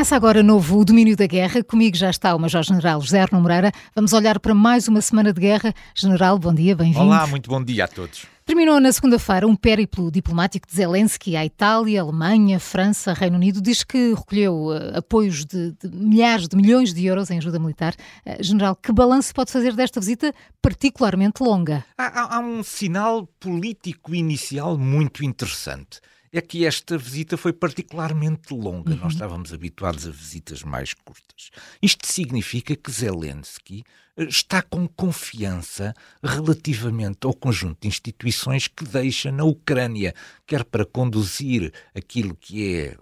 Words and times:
Começa 0.00 0.16
agora 0.16 0.42
novo 0.42 0.78
o 0.78 0.84
Domínio 0.86 1.14
da 1.14 1.26
Guerra. 1.26 1.62
Comigo 1.62 1.94
já 1.94 2.08
está 2.08 2.34
o 2.34 2.38
Major-General 2.38 2.98
José 3.02 3.20
Arno 3.20 3.38
Moreira. 3.38 3.70
Vamos 3.94 4.14
olhar 4.14 4.40
para 4.40 4.54
mais 4.54 4.88
uma 4.88 5.02
semana 5.02 5.30
de 5.30 5.38
guerra. 5.38 5.74
General, 5.94 6.38
bom 6.38 6.54
dia, 6.54 6.74
bem-vindo. 6.74 7.04
Olá, 7.04 7.26
muito 7.26 7.50
bom 7.50 7.62
dia 7.62 7.84
a 7.84 7.86
todos. 7.86 8.24
Terminou 8.46 8.80
na 8.80 8.90
segunda-feira 8.92 9.46
um 9.46 9.54
périplo 9.54 10.10
diplomático 10.10 10.66
de 10.66 10.74
Zelensky 10.74 11.36
à 11.36 11.44
Itália, 11.44 12.00
Alemanha, 12.00 12.58
França, 12.58 13.12
Reino 13.12 13.36
Unido. 13.36 13.60
Diz 13.60 13.84
que 13.84 14.14
recolheu 14.14 14.68
uh, 14.68 14.96
apoios 14.96 15.44
de, 15.44 15.72
de, 15.72 15.94
milhares 15.94 16.48
de 16.48 16.56
milhões 16.56 16.94
de 16.94 17.04
euros 17.04 17.30
em 17.30 17.36
ajuda 17.36 17.58
militar. 17.58 17.94
Uh, 18.24 18.42
General, 18.42 18.74
que 18.74 18.92
balanço 18.92 19.34
pode 19.34 19.52
fazer 19.52 19.74
desta 19.74 20.00
visita 20.00 20.32
particularmente 20.62 21.42
longa? 21.42 21.84
Há, 21.98 22.06
há, 22.06 22.36
há 22.36 22.40
um 22.40 22.62
sinal 22.62 23.26
político 23.38 24.14
inicial 24.14 24.78
muito 24.78 25.22
interessante 25.22 26.00
é 26.32 26.40
que 26.40 26.64
esta 26.64 26.96
visita 26.96 27.36
foi 27.36 27.52
particularmente 27.52 28.54
longa. 28.54 28.92
Uhum. 28.92 28.98
Nós 28.98 29.14
estávamos 29.14 29.52
habituados 29.52 30.06
a 30.06 30.10
visitas 30.10 30.62
mais 30.62 30.94
curtas. 30.94 31.50
Isto 31.82 32.06
significa 32.06 32.76
que 32.76 32.90
Zelensky 32.90 33.82
eh, 34.16 34.24
está 34.24 34.62
com 34.62 34.86
confiança 34.86 35.94
relativamente 36.22 37.26
ao 37.26 37.34
conjunto 37.34 37.78
de 37.80 37.88
instituições 37.88 38.68
que 38.68 38.84
deixa 38.84 39.32
na 39.32 39.44
Ucrânia, 39.44 40.14
quer 40.46 40.64
para 40.64 40.86
conduzir 40.86 41.72
aquilo 41.94 42.36
que 42.36 42.76
é 42.76 42.96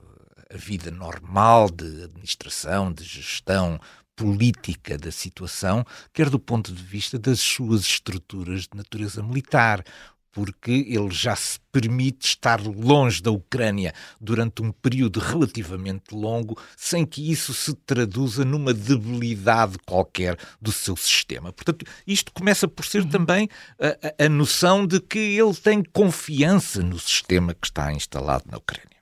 a 0.51 0.57
vida 0.57 0.91
normal 0.91 1.71
de 1.71 2.05
administração, 2.05 2.91
de 2.91 3.05
gestão 3.05 3.79
política 4.17 4.99
da 4.99 5.13
situação, 5.13 5.85
quer 6.13 6.29
do 6.29 6.41
ponto 6.41 6.73
de 6.73 6.83
vista 6.83 7.19
das 7.19 7.39
suas 7.39 7.83
estruturas 7.83 8.63
de 8.63 8.77
natureza 8.77 9.23
militar 9.23 9.85
porque 10.33 10.71
ele 10.89 11.11
já 11.11 11.35
se 11.35 11.59
permite 11.73 12.27
estar 12.27 12.61
longe 12.61 13.23
da 13.23 13.31
Ucrânia 13.31 13.93
durante 14.21 14.63
um 14.63 14.71
período 14.71 15.21
relativamente 15.21 16.15
longo, 16.15 16.59
sem 16.77 17.05
que 17.05 17.31
isso 17.31 17.53
se 17.55 17.75
traduza 17.75 18.45
numa 18.45 18.73
debilidade 18.75 19.77
qualquer 19.87 20.37
do 20.61 20.73
seu 20.73 20.97
sistema. 20.97 21.53
Portanto, 21.53 21.85
isto 22.07 22.33
começa 22.33 22.67
por 22.69 22.85
ser 22.85 23.03
uhum. 23.03 23.09
também 23.09 23.49
a, 23.79 24.25
a 24.25 24.29
noção 24.29 24.87
de 24.87 25.01
que 25.01 25.19
ele 25.19 25.55
tem 25.55 25.83
confiança 25.83 26.83
no 26.83 26.99
sistema 26.99 27.55
que 27.55 27.67
está 27.67 27.93
instalado 27.93 28.45
na 28.51 28.59
Ucrânia. 28.59 28.99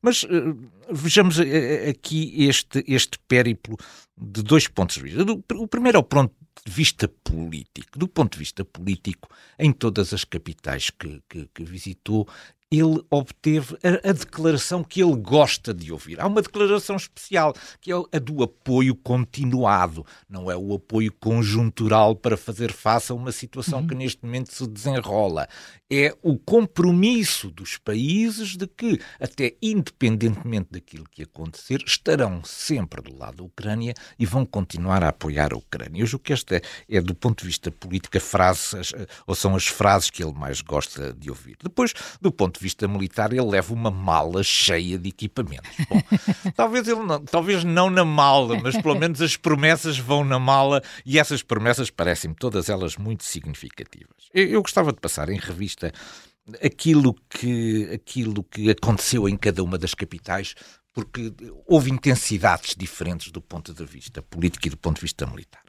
Mas 0.00 0.22
uh, 0.22 0.56
vejamos 0.90 1.38
uh, 1.38 1.42
aqui 1.90 2.46
este, 2.46 2.84
este 2.86 3.18
périplo 3.26 3.76
de 4.16 4.42
dois 4.42 4.66
pontos 4.68 4.96
de 4.96 5.02
vista. 5.02 5.22
O 5.54 5.66
primeiro 5.66 5.96
é 5.96 6.00
o 6.00 6.04
ponto 6.04 6.34
de 6.64 6.72
vista 6.72 7.08
político. 7.08 7.98
Do 7.98 8.08
ponto 8.08 8.32
de 8.32 8.38
vista 8.38 8.64
político, 8.64 9.28
em 9.58 9.72
todas 9.72 10.12
as 10.12 10.24
capitais 10.24 10.90
que, 10.90 11.22
que, 11.28 11.48
que 11.54 11.64
visitou, 11.64 12.28
ele 12.70 13.02
obteve 13.10 13.76
a, 13.82 14.10
a, 14.10 14.12
declaração 14.12 14.84
que 14.84 15.02
ele 15.02 15.16
gosta 15.16 15.72
de 15.72 15.90
ouvir. 15.90 16.20
Há 16.20 16.26
uma 16.26 16.42
declaração 16.42 16.96
especial, 16.96 17.54
que 17.80 17.90
é 17.90 17.94
a 17.94 18.18
do 18.18 18.42
apoio 18.42 18.94
continuado, 18.94 20.04
não 20.28 20.50
é 20.50 20.56
o 20.56 20.74
apoio 20.74 21.10
conjuntural 21.12 22.14
para 22.14 22.36
fazer 22.36 22.72
face 22.72 23.10
a 23.10 23.14
uma 23.14 23.32
situação 23.32 23.80
uhum. 23.80 23.86
que 23.86 23.94
neste 23.94 24.24
momento 24.24 24.52
se 24.52 24.66
desenrola. 24.66 25.48
É 25.90 26.14
o 26.22 26.38
compromisso 26.38 27.50
dos 27.50 27.78
países 27.78 28.56
de 28.56 28.66
que, 28.66 29.00
até 29.18 29.54
independentemente 29.62 30.68
daquilo 30.72 31.06
que 31.10 31.22
acontecer, 31.22 31.82
estarão 31.86 32.44
sempre 32.44 33.00
do 33.00 33.16
lado 33.16 33.38
da 33.38 33.44
Ucrânia 33.44 33.94
e 34.18 34.26
vão 34.26 34.44
continuar 34.44 35.02
a 35.02 35.08
apoiar 35.08 35.54
a 35.54 35.56
Ucrânia. 35.56 36.02
Eu 36.02 36.06
julgo 36.06 36.24
que 36.24 36.32
esta 36.34 36.60
é, 36.88 37.00
do 37.00 37.14
ponto 37.14 37.40
de 37.40 37.46
vista 37.46 37.70
político, 37.70 38.18
a 38.18 38.20
frase, 38.20 38.76
ou 39.26 39.34
são 39.34 39.56
as 39.56 39.66
frases 39.66 40.10
que 40.10 40.22
ele 40.22 40.34
mais 40.34 40.60
gosta 40.60 41.14
de 41.14 41.30
ouvir. 41.30 41.56
Depois, 41.62 41.94
do 42.20 42.30
ponto 42.30 42.57
de 42.58 42.64
vista 42.64 42.86
militar, 42.86 43.32
ele 43.32 43.44
leva 43.44 43.72
uma 43.72 43.90
mala 43.90 44.42
cheia 44.42 44.98
de 44.98 45.08
equipamentos. 45.08 45.70
Bom, 45.88 46.00
talvez, 46.54 46.86
ele 46.86 47.02
não, 47.02 47.24
talvez 47.24 47.64
não 47.64 47.90
na 47.90 48.04
mala, 48.04 48.60
mas 48.60 48.80
pelo 48.80 48.96
menos 48.98 49.22
as 49.22 49.36
promessas 49.36 49.98
vão 49.98 50.24
na 50.24 50.38
mala 50.38 50.82
e 51.04 51.18
essas 51.18 51.42
promessas 51.42 51.90
parecem-me 51.90 52.36
todas 52.36 52.68
elas 52.68 52.96
muito 52.96 53.24
significativas. 53.24 54.28
Eu, 54.32 54.46
eu 54.46 54.62
gostava 54.62 54.92
de 54.92 55.00
passar 55.00 55.28
em 55.28 55.38
revista 55.38 55.92
aquilo 56.62 57.14
que, 57.28 57.90
aquilo 57.92 58.42
que 58.44 58.70
aconteceu 58.70 59.28
em 59.28 59.36
cada 59.36 59.62
uma 59.62 59.78
das 59.78 59.94
capitais, 59.94 60.54
porque 60.92 61.32
houve 61.66 61.90
intensidades 61.90 62.74
diferentes 62.76 63.30
do 63.30 63.40
ponto 63.40 63.72
de 63.72 63.84
vista 63.84 64.22
político 64.22 64.66
e 64.66 64.70
do 64.70 64.76
ponto 64.76 64.96
de 64.96 65.02
vista 65.02 65.26
militar. 65.26 65.62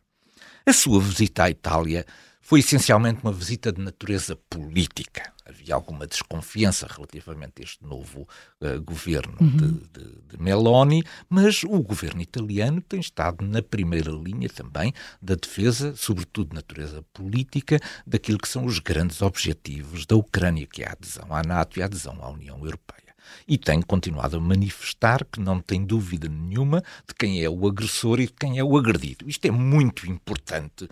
A 0.66 0.74
sua 0.74 1.00
visita 1.00 1.44
à 1.44 1.50
Itália 1.50 2.06
foi 2.50 2.62
essencialmente 2.62 3.20
uma 3.22 3.32
visita 3.32 3.72
de 3.72 3.80
natureza 3.80 4.36
política. 4.50 5.32
Havia 5.46 5.76
alguma 5.76 6.08
desconfiança 6.08 6.88
relativamente 6.90 7.62
a 7.62 7.64
este 7.64 7.86
novo 7.86 8.28
uh, 8.60 8.82
governo 8.82 9.38
uhum. 9.40 9.56
de, 9.56 9.72
de, 9.90 10.22
de, 10.30 10.42
Meloni, 10.42 11.04
mas 11.30 11.64
o 11.64 11.80
governo 11.84 12.24
italiano 12.24 12.82
tem 12.82 13.00
estado 13.00 13.46
na 13.46 13.62
primeira 13.62 14.10
linha 14.10 14.50
também 14.50 14.92
da 15.22 15.36
defesa, 15.36 15.96
sobretudo 15.96 16.50
de 16.50 16.56
natureza 16.56 17.06
política, 17.14 17.80
daquilo 18.04 18.40
que 18.40 18.50
são 18.50 18.66
os 18.66 18.80
grandes 18.80 19.22
objetivos 19.22 20.08
da 20.08 20.16
Ucrânia, 20.16 20.66
que 20.66 20.82
é 20.82 20.88
a 20.88 20.94
adesão 20.94 21.28
à 21.30 21.44
NATO 21.44 21.78
e 21.78 21.84
a 21.84 21.86
adesão 21.86 22.18
à 22.20 22.32
União 22.32 22.58
Europeia 22.66 23.09
e 23.48 23.58
tem 23.58 23.82
continuado 23.82 24.38
a 24.38 24.40
manifestar 24.40 25.26
que 25.26 25.40
não 25.40 25.60
tem 25.60 25.86
dúvida 25.86 26.28
nenhuma 26.28 26.82
de 27.08 27.14
quem 27.14 27.44
é 27.44 27.50
o 27.50 27.68
agressor 27.68 28.20
e 28.20 28.28
de 28.28 28.34
quem 28.34 28.60
é 28.60 28.64
o 28.64 28.78
agredido. 28.78 29.30
Isto 29.30 29.46
é 29.46 29.52
muito 29.52 30.08
importante 30.10 30.88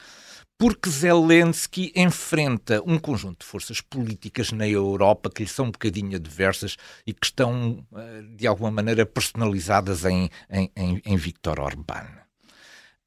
porque 0.58 0.90
Zelensky 0.90 1.92
enfrenta 1.96 2.82
um 2.84 2.98
conjunto 2.98 3.42
de 3.42 3.46
forças 3.46 3.80
políticas 3.80 4.52
na 4.52 4.68
Europa 4.68 5.30
que 5.30 5.44
lhe 5.44 5.50
são 5.50 5.66
um 5.66 5.72
bocadinho 5.72 6.16
adversas 6.16 6.78
e 7.06 7.14
que 7.14 7.28
estão, 7.28 7.86
eh, 7.96 8.24
de 8.36 8.48
alguma 8.48 8.72
maneira, 8.72 9.06
personalizadas 9.06 10.04
em, 10.04 10.30
em, 10.50 10.72
em, 10.76 11.16
Viktor 11.16 11.60
Orbán. 11.60 12.08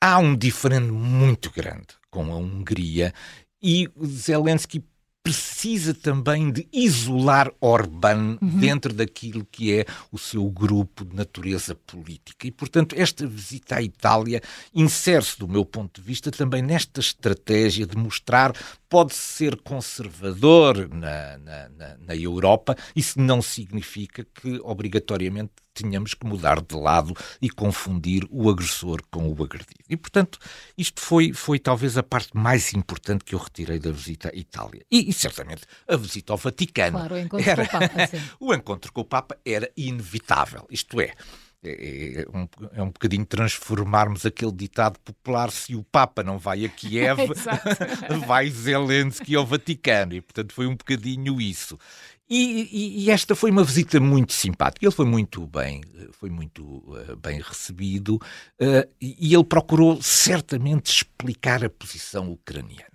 Há 0.00 0.18
um 0.18 0.36
diferente 0.36 0.92
muito 0.92 1.50
grande 1.50 1.88
com 2.08 2.32
a 2.32 2.36
Hungria 2.36 3.12
e 3.60 3.88
Zelensky 4.06 4.84
precisa 5.22 5.92
também 5.92 6.50
de 6.50 6.66
isolar 6.72 7.52
Orbán 7.60 8.38
uhum. 8.40 8.58
dentro 8.58 8.92
daquilo 8.92 9.44
que 9.44 9.78
é 9.78 9.84
o 10.10 10.18
seu 10.18 10.44
grupo 10.50 11.04
de 11.04 11.14
natureza 11.14 11.74
política. 11.74 12.46
E, 12.46 12.50
portanto, 12.50 12.94
esta 12.98 13.26
visita 13.26 13.76
à 13.76 13.82
Itália 13.82 14.40
insere-se, 14.74 15.38
do 15.38 15.46
meu 15.46 15.64
ponto 15.64 16.00
de 16.00 16.06
vista, 16.06 16.30
também 16.30 16.62
nesta 16.62 17.00
estratégia 17.00 17.86
de 17.86 17.96
mostrar 17.96 18.52
pode 18.88 19.14
ser 19.14 19.56
conservador 19.60 20.88
na, 20.88 21.38
na, 21.38 21.68
na, 21.68 21.96
na 21.98 22.16
Europa, 22.16 22.76
isso 22.96 23.20
não 23.20 23.40
significa 23.40 24.24
que 24.24 24.58
obrigatoriamente 24.64 25.52
tínhamos 25.82 26.14
que 26.14 26.26
mudar 26.26 26.60
de 26.60 26.74
lado 26.76 27.14
e 27.40 27.48
confundir 27.48 28.26
o 28.30 28.50
agressor 28.50 29.00
com 29.10 29.28
o 29.28 29.42
agredido. 29.42 29.80
E, 29.88 29.96
portanto, 29.96 30.38
isto 30.76 31.00
foi, 31.00 31.32
foi 31.32 31.58
talvez 31.58 31.96
a 31.96 32.02
parte 32.02 32.36
mais 32.36 32.72
importante 32.74 33.24
que 33.24 33.34
eu 33.34 33.38
retirei 33.38 33.78
da 33.78 33.90
visita 33.90 34.30
à 34.32 34.36
Itália. 34.36 34.84
E, 34.90 35.08
e 35.08 35.12
certamente, 35.12 35.62
a 35.88 35.96
visita 35.96 36.32
ao 36.32 36.36
Vaticano. 36.36 36.98
Claro, 36.98 37.14
o 37.14 37.18
encontro 37.18 37.50
era, 37.50 37.66
com 37.66 37.76
o 37.76 37.80
Papa. 37.80 38.06
Sim. 38.06 38.22
o 38.38 38.54
encontro 38.54 38.92
com 38.92 39.00
o 39.00 39.04
Papa 39.04 39.36
era 39.44 39.70
inevitável. 39.76 40.66
Isto 40.70 41.00
é, 41.00 41.14
é, 41.62 42.22
é, 42.22 42.26
um, 42.34 42.48
é 42.72 42.82
um 42.82 42.90
bocadinho 42.90 43.26
transformarmos 43.26 44.24
aquele 44.24 44.52
ditado 44.52 44.98
popular: 45.00 45.50
se 45.50 45.74
o 45.74 45.82
Papa 45.82 46.22
não 46.22 46.38
vai 46.38 46.64
a 46.64 46.68
Kiev, 46.68 47.18
vai 48.26 48.48
Zelensky 48.50 49.34
ao 49.34 49.46
Vaticano. 49.46 50.14
E, 50.14 50.20
portanto, 50.20 50.52
foi 50.52 50.66
um 50.66 50.76
bocadinho 50.76 51.40
isso. 51.40 51.78
E, 52.32 52.68
e, 52.70 53.04
e, 53.04 53.10
esta 53.10 53.34
foi 53.34 53.50
uma 53.50 53.64
visita 53.64 53.98
muito 53.98 54.32
simpática. 54.32 54.86
Ele 54.86 54.94
foi 54.94 55.04
muito 55.04 55.44
bem, 55.48 55.82
foi 56.12 56.30
muito 56.30 56.62
uh, 56.62 57.16
bem 57.16 57.40
recebido 57.40 58.14
uh, 58.14 58.88
e 59.00 59.34
ele 59.34 59.44
procurou 59.44 60.00
certamente 60.00 60.86
explicar 60.86 61.64
a 61.64 61.68
posição 61.68 62.30
ucraniana. 62.30 62.89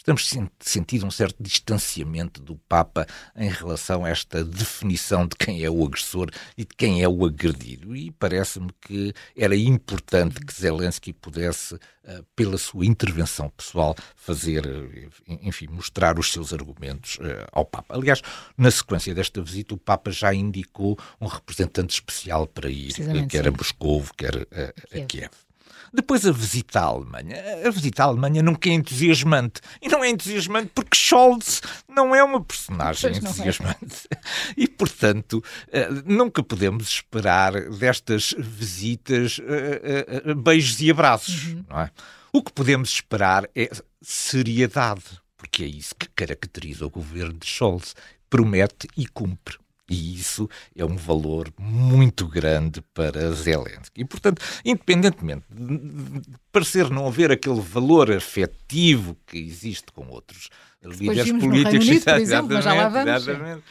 Estamos 0.00 0.30
sentindo 0.60 1.04
um 1.04 1.10
certo 1.10 1.42
distanciamento 1.42 2.40
do 2.40 2.56
Papa 2.56 3.06
em 3.36 3.50
relação 3.50 4.02
a 4.02 4.08
esta 4.08 4.42
definição 4.42 5.26
de 5.26 5.36
quem 5.36 5.62
é 5.62 5.68
o 5.68 5.84
agressor 5.84 6.30
e 6.56 6.62
de 6.62 6.74
quem 6.74 7.02
é 7.02 7.08
o 7.08 7.22
agredido. 7.22 7.94
E 7.94 8.10
parece-me 8.10 8.70
que 8.80 9.12
era 9.36 9.54
importante 9.54 10.40
que 10.40 10.54
Zelensky 10.54 11.12
pudesse, 11.12 11.78
eh, 12.02 12.22
pela 12.34 12.56
sua 12.56 12.86
intervenção 12.86 13.50
pessoal, 13.50 13.94
fazer, 14.16 14.66
eh, 14.66 15.38
enfim, 15.42 15.66
mostrar 15.68 16.18
os 16.18 16.32
seus 16.32 16.54
argumentos 16.54 17.18
eh, 17.20 17.46
ao 17.52 17.66
Papa. 17.66 17.94
Aliás, 17.94 18.22
na 18.56 18.70
sequência 18.70 19.14
desta 19.14 19.42
visita, 19.42 19.74
o 19.74 19.78
Papa 19.78 20.10
já 20.10 20.32
indicou 20.32 20.98
um 21.20 21.26
representante 21.26 21.92
especial 21.92 22.46
para 22.46 22.70
ir, 22.70 22.94
quer 23.28 23.46
a 23.46 23.50
Moscou, 23.50 24.02
quer 24.16 24.34
a, 24.34 24.98
a 24.98 25.04
Kiev. 25.04 25.49
Depois 25.92 26.26
a 26.26 26.32
visita 26.32 26.80
à 26.80 26.84
Alemanha. 26.84 27.36
A 27.66 27.70
visita 27.70 28.04
à 28.04 28.06
Alemanha 28.06 28.42
nunca 28.42 28.68
é 28.68 28.72
entusiasmante. 28.72 29.60
E 29.82 29.88
não 29.88 30.04
é 30.04 30.10
entusiasmante 30.10 30.70
porque 30.74 30.96
Scholz 30.96 31.60
não 31.88 32.14
é 32.14 32.22
uma 32.22 32.42
personagem 32.42 33.12
é. 33.12 33.16
entusiasmante. 33.16 34.08
É. 34.10 34.20
E, 34.56 34.68
portanto, 34.68 35.42
eh, 35.72 35.88
nunca 36.04 36.42
podemos 36.42 36.88
esperar 36.88 37.52
destas 37.70 38.34
visitas 38.38 39.40
eh, 39.42 40.22
eh, 40.26 40.34
beijos 40.34 40.80
e 40.80 40.90
abraços. 40.90 41.46
Uhum. 41.48 41.64
Não 41.68 41.80
é? 41.80 41.90
O 42.32 42.42
que 42.42 42.52
podemos 42.52 42.90
esperar 42.90 43.48
é 43.54 43.70
seriedade, 44.00 45.02
porque 45.36 45.64
é 45.64 45.66
isso 45.66 45.94
que 45.94 46.08
caracteriza 46.10 46.86
o 46.86 46.90
governo 46.90 47.34
de 47.34 47.46
Scholz. 47.46 47.94
Promete 48.28 48.88
e 48.96 49.06
cumpre 49.08 49.58
E 49.90 50.14
isso 50.14 50.48
é 50.74 50.84
um 50.84 50.96
valor 50.96 51.52
muito 51.58 52.28
grande 52.28 52.80
para 52.94 53.32
Zelensky. 53.32 54.02
E, 54.02 54.04
portanto, 54.04 54.40
independentemente 54.64 55.44
de 55.50 56.22
parecer 56.52 56.88
não 56.88 57.08
haver 57.08 57.32
aquele 57.32 57.60
valor 57.60 58.12
afetivo 58.12 59.16
que 59.26 59.36
existe 59.36 59.90
com 59.92 60.06
outros 60.08 60.48
líderes 60.80 61.32
políticos, 61.32 61.88
Unido, 61.88 62.04
por 62.04 62.14
exemplo, 62.20 62.54
mas 62.54 62.64
já 62.64 62.72
lá 62.72 62.88
vamos. 62.88 63.62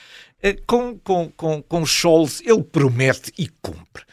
Eh, 0.42 0.58
com, 0.68 1.00
com, 1.00 1.32
com, 1.32 1.62
com 1.64 1.86
Scholz, 1.86 2.42
ele 2.46 2.64
promete 2.64 3.32
e 3.38 3.48
cumpre 3.62 4.04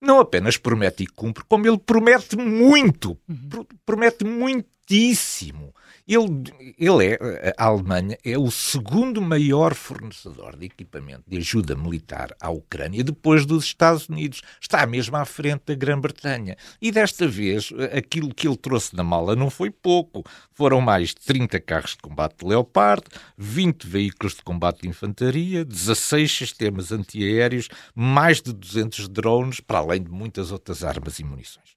não 0.00 0.20
apenas 0.20 0.56
promete 0.56 1.02
e 1.02 1.06
cumpre, 1.06 1.44
como 1.48 1.66
ele 1.66 1.78
promete 1.78 2.36
muito, 2.36 3.18
uhum. 3.28 3.66
promete 3.84 4.24
muitíssimo. 4.24 5.74
Ele, 6.08 6.74
ele 6.78 7.04
é, 7.04 7.52
a 7.58 7.64
Alemanha 7.64 8.16
é 8.24 8.38
o 8.38 8.48
segundo 8.48 9.20
maior 9.20 9.74
fornecedor 9.74 10.56
de 10.56 10.66
equipamento 10.66 11.24
de 11.26 11.36
ajuda 11.36 11.74
militar 11.74 12.32
à 12.40 12.48
Ucrânia, 12.48 13.02
depois 13.02 13.44
dos 13.44 13.64
Estados 13.64 14.08
Unidos. 14.08 14.40
Está 14.60 14.86
mesmo 14.86 15.16
à 15.16 15.24
frente 15.24 15.64
da 15.66 15.74
Grã-Bretanha. 15.74 16.56
E 16.80 16.92
desta 16.92 17.26
vez, 17.26 17.72
aquilo 17.92 18.32
que 18.32 18.46
ele 18.46 18.56
trouxe 18.56 18.94
na 18.94 19.02
mala 19.02 19.34
não 19.34 19.50
foi 19.50 19.68
pouco. 19.68 20.22
Foram 20.52 20.80
mais 20.80 21.08
de 21.08 21.16
30 21.16 21.58
carros 21.58 21.90
de 21.90 21.98
combate 21.98 22.36
de 22.38 22.46
Leopard, 22.46 23.02
20 23.36 23.84
veículos 23.88 24.36
de 24.36 24.42
combate 24.42 24.82
de 24.82 24.88
infantaria, 24.88 25.64
16 25.64 26.30
sistemas 26.30 26.92
antiaéreos, 26.92 27.68
mais 27.96 28.40
de 28.40 28.52
200 28.52 29.08
drones, 29.08 29.58
para 29.58 29.80
além 29.80 30.04
de 30.04 30.10
muitas 30.10 30.52
outras 30.52 30.84
armas 30.84 31.18
e 31.18 31.24
munições. 31.24 31.75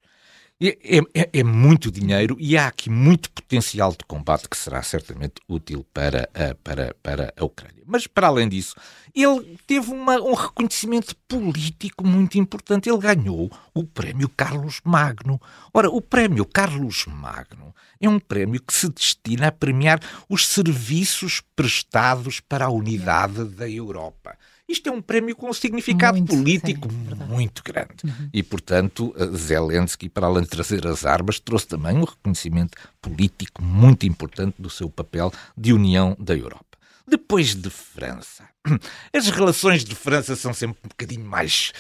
É, 0.61 0.97
é, 1.13 1.29
é, 1.39 1.41
muito 1.41 1.89
dinheiro 1.89 2.35
e 2.37 2.57
há 2.57 2.67
aqui 2.67 2.89
muito 2.89 3.31
potencial 3.31 3.91
de 3.91 4.03
combate 4.05 4.49
que 4.49 4.57
será 4.57 4.83
certamente 4.83 5.35
útil 5.47 5.85
para 5.93 6.29
a, 6.33 6.53
para, 6.53 6.93
para 7.01 7.33
a 7.37 7.45
Ucrânia. 7.45 7.81
Mas, 7.85 8.05
para 8.05 8.27
além 8.27 8.49
disso, 8.49 8.75
ele 9.15 9.57
teve 9.65 9.89
uma, 9.89 10.19
um 10.19 10.33
reconhecimento 10.33 11.15
político 11.29 12.05
muito 12.05 12.37
importante. 12.37 12.89
Ele 12.89 12.97
ganhou 12.97 13.49
o 13.73 13.85
Prémio 13.85 14.27
Carlos 14.27 14.81
Magno. 14.83 15.41
Ora, 15.73 15.89
o 15.89 16.01
Prémio 16.01 16.43
Carlos 16.43 17.05
Magno 17.07 17.73
é 17.97 18.09
um 18.09 18.19
prémio 18.19 18.61
que 18.61 18.73
se 18.73 18.89
destina 18.89 19.47
a 19.47 19.51
premiar 19.53 20.01
os 20.27 20.45
serviços 20.45 21.41
prestados 21.55 22.41
para 22.41 22.65
a 22.65 22.69
unidade 22.69 23.45
da 23.45 23.69
Europa. 23.69 24.37
Isto 24.69 24.89
é 24.89 24.91
um 24.91 25.01
prémio 25.01 25.35
com 25.35 25.49
um 25.49 25.53
significado 25.53 26.17
muito, 26.17 26.35
político 26.35 26.87
sim, 26.91 27.15
muito 27.27 27.63
grande. 27.63 28.05
Uhum. 28.05 28.29
E, 28.31 28.43
portanto, 28.43 29.15
Zelensky, 29.35 30.07
para 30.07 30.27
além 30.27 30.43
de 30.43 30.49
trazer 30.49 30.85
as 30.85 31.07
armas, 31.07 31.39
trouxe 31.39 31.67
também 31.67 31.97
um 31.97 32.03
reconhecimento 32.03 32.77
político 33.01 33.63
muito 33.63 34.05
importante 34.05 34.61
do 34.61 34.69
seu 34.69 34.87
papel 34.87 35.33
de 35.57 35.73
união 35.73 36.15
da 36.19 36.35
Europa. 36.35 36.77
Depois 37.07 37.55
de 37.55 37.71
França, 37.71 38.47
as 39.11 39.27
relações 39.29 39.83
de 39.83 39.95
França 39.95 40.35
são 40.35 40.53
sempre 40.53 40.77
um 40.85 40.89
bocadinho 40.89 41.25
mais 41.25 41.73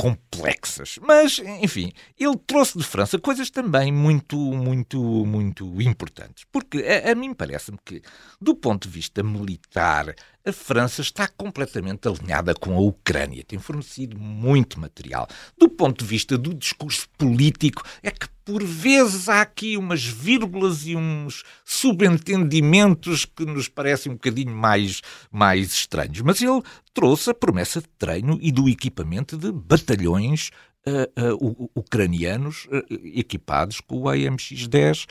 complexas. 0.00 0.98
Mas, 1.02 1.38
enfim, 1.60 1.92
ele 2.18 2.36
trouxe 2.46 2.78
de 2.78 2.84
França 2.84 3.18
coisas 3.18 3.50
também 3.50 3.92
muito, 3.92 4.36
muito, 4.38 4.98
muito 5.26 5.82
importantes. 5.82 6.44
Porque 6.50 6.78
a, 6.78 7.12
a 7.12 7.14
mim 7.14 7.34
parece-me 7.34 7.78
que, 7.84 8.00
do 8.40 8.54
ponto 8.54 8.88
de 8.88 8.94
vista 8.94 9.22
militar, 9.22 10.14
a 10.44 10.52
França 10.52 11.00
está 11.02 11.28
completamente 11.28 12.08
alinhada 12.08 12.54
com 12.54 12.74
a 12.74 12.80
Ucrânia, 12.80 13.44
tem 13.44 13.58
fornecido 13.58 14.18
muito 14.18 14.80
material. 14.80 15.28
Do 15.58 15.68
ponto 15.68 16.02
de 16.02 16.08
vista 16.08 16.38
do 16.38 16.54
discurso 16.54 17.08
político, 17.18 17.82
é 18.02 18.10
que 18.10 18.26
por 18.44 18.64
vezes 18.64 19.28
há 19.28 19.42
aqui 19.42 19.76
umas 19.76 20.04
vírgulas 20.04 20.86
e 20.86 20.96
uns 20.96 21.44
subentendimentos 21.64 23.24
que 23.24 23.44
nos 23.44 23.68
parecem 23.68 24.10
um 24.10 24.16
bocadinho 24.16 24.54
mais, 24.54 25.02
mais 25.30 25.72
estranhos. 25.72 26.20
Mas 26.22 26.40
ele 26.42 26.62
trouxe 26.92 27.30
a 27.30 27.34
promessa 27.34 27.80
de 27.80 27.88
treino 27.98 28.38
e 28.40 28.50
do 28.50 28.68
equipamento 28.68 29.36
de 29.36 29.52
batalhões 29.52 30.50
uh, 30.86 31.38
uh, 31.38 31.70
ucranianos 31.74 32.66
uh, 32.66 32.82
equipados 33.04 33.80
com 33.80 34.00
o 34.00 34.04
AMX-10 34.04 35.06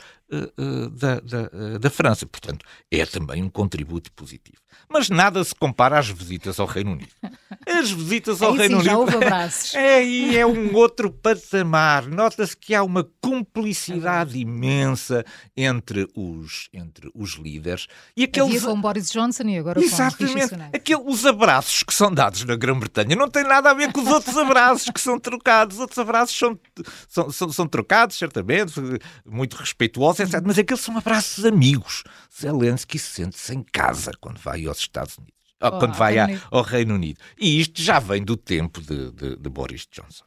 da, 0.92 1.20
da, 1.20 1.78
da, 1.78 1.90
França. 1.90 2.26
Portanto, 2.26 2.64
é 2.90 3.04
também 3.04 3.42
um 3.42 3.48
contributo 3.48 4.12
positivo. 4.12 4.58
Mas 4.88 5.08
nada 5.08 5.42
se 5.44 5.54
compara 5.54 5.98
às 5.98 6.08
visitas 6.08 6.58
ao 6.58 6.66
Reino 6.66 6.92
Unido. 6.92 7.10
As 7.66 7.90
visitas 7.90 8.40
ao 8.42 8.52
Aí 8.52 8.58
Reino 8.58 8.80
sim, 8.80 8.88
Unido. 8.88 8.90
Já 8.90 8.98
houve 8.98 9.16
abraços. 9.16 9.74
É, 9.80 10.36
é 10.36 10.46
um 10.46 10.74
outro 10.74 11.10
patamar. 11.10 12.06
Nota-se 12.06 12.56
que 12.56 12.74
há 12.74 12.82
uma 12.82 13.08
cumplicidade 13.20 14.38
imensa 14.38 15.24
entre 15.56 16.08
os, 16.14 16.68
entre 16.72 17.10
os 17.14 17.34
líderes. 17.34 17.86
E 18.16 18.24
aqueles... 18.24 18.56
Havia 18.56 18.68
com 18.68 18.80
Boris 18.80 19.10
Johnson 19.10 19.42
e 19.44 19.58
agora 19.58 19.80
Exatamente. 19.80 20.48
com 20.48 20.76
Aquele, 20.76 21.02
os 21.04 21.26
abraços 21.26 21.82
que 21.82 21.94
são 21.94 22.12
dados 22.12 22.44
na 22.44 22.56
Grã-Bretanha 22.56 23.16
não 23.16 23.28
têm 23.28 23.44
nada 23.44 23.70
a 23.70 23.74
ver 23.74 23.92
com 23.92 24.00
os 24.00 24.08
outros 24.08 24.36
abraços 24.36 24.90
que 24.90 25.00
são 25.00 25.18
trocados. 25.18 25.76
Os 25.76 25.80
outros 25.80 25.98
abraços 25.98 26.36
são, 26.36 26.58
são, 27.08 27.30
são, 27.30 27.52
são 27.52 27.66
trocados, 27.66 28.16
certamente, 28.16 28.74
muito 29.24 29.56
respeituosos, 29.56 30.19
etc. 30.20 30.42
Mas 30.44 30.58
aqueles 30.58 30.82
são 30.82 30.96
abraços 30.96 31.44
amigos. 31.44 32.04
Zelensky 32.38 32.98
sente-se 32.98 33.54
em 33.54 33.62
casa 33.62 34.12
quando 34.20 34.38
vai 34.38 34.66
aos 34.66 34.78
Estados 34.78 35.16
Unidos. 35.18 35.40
Oh, 35.62 35.72
quando 35.72 35.94
vai 35.94 36.18
a, 36.18 36.26
ao 36.50 36.62
Reino 36.62 36.94
Unido. 36.94 37.20
E 37.38 37.60
isto 37.60 37.82
já 37.82 37.98
vem 37.98 38.24
do 38.24 38.36
tempo 38.36 38.80
de, 38.80 39.10
de, 39.12 39.36
de 39.36 39.48
Boris 39.50 39.86
Johnson. 39.90 40.24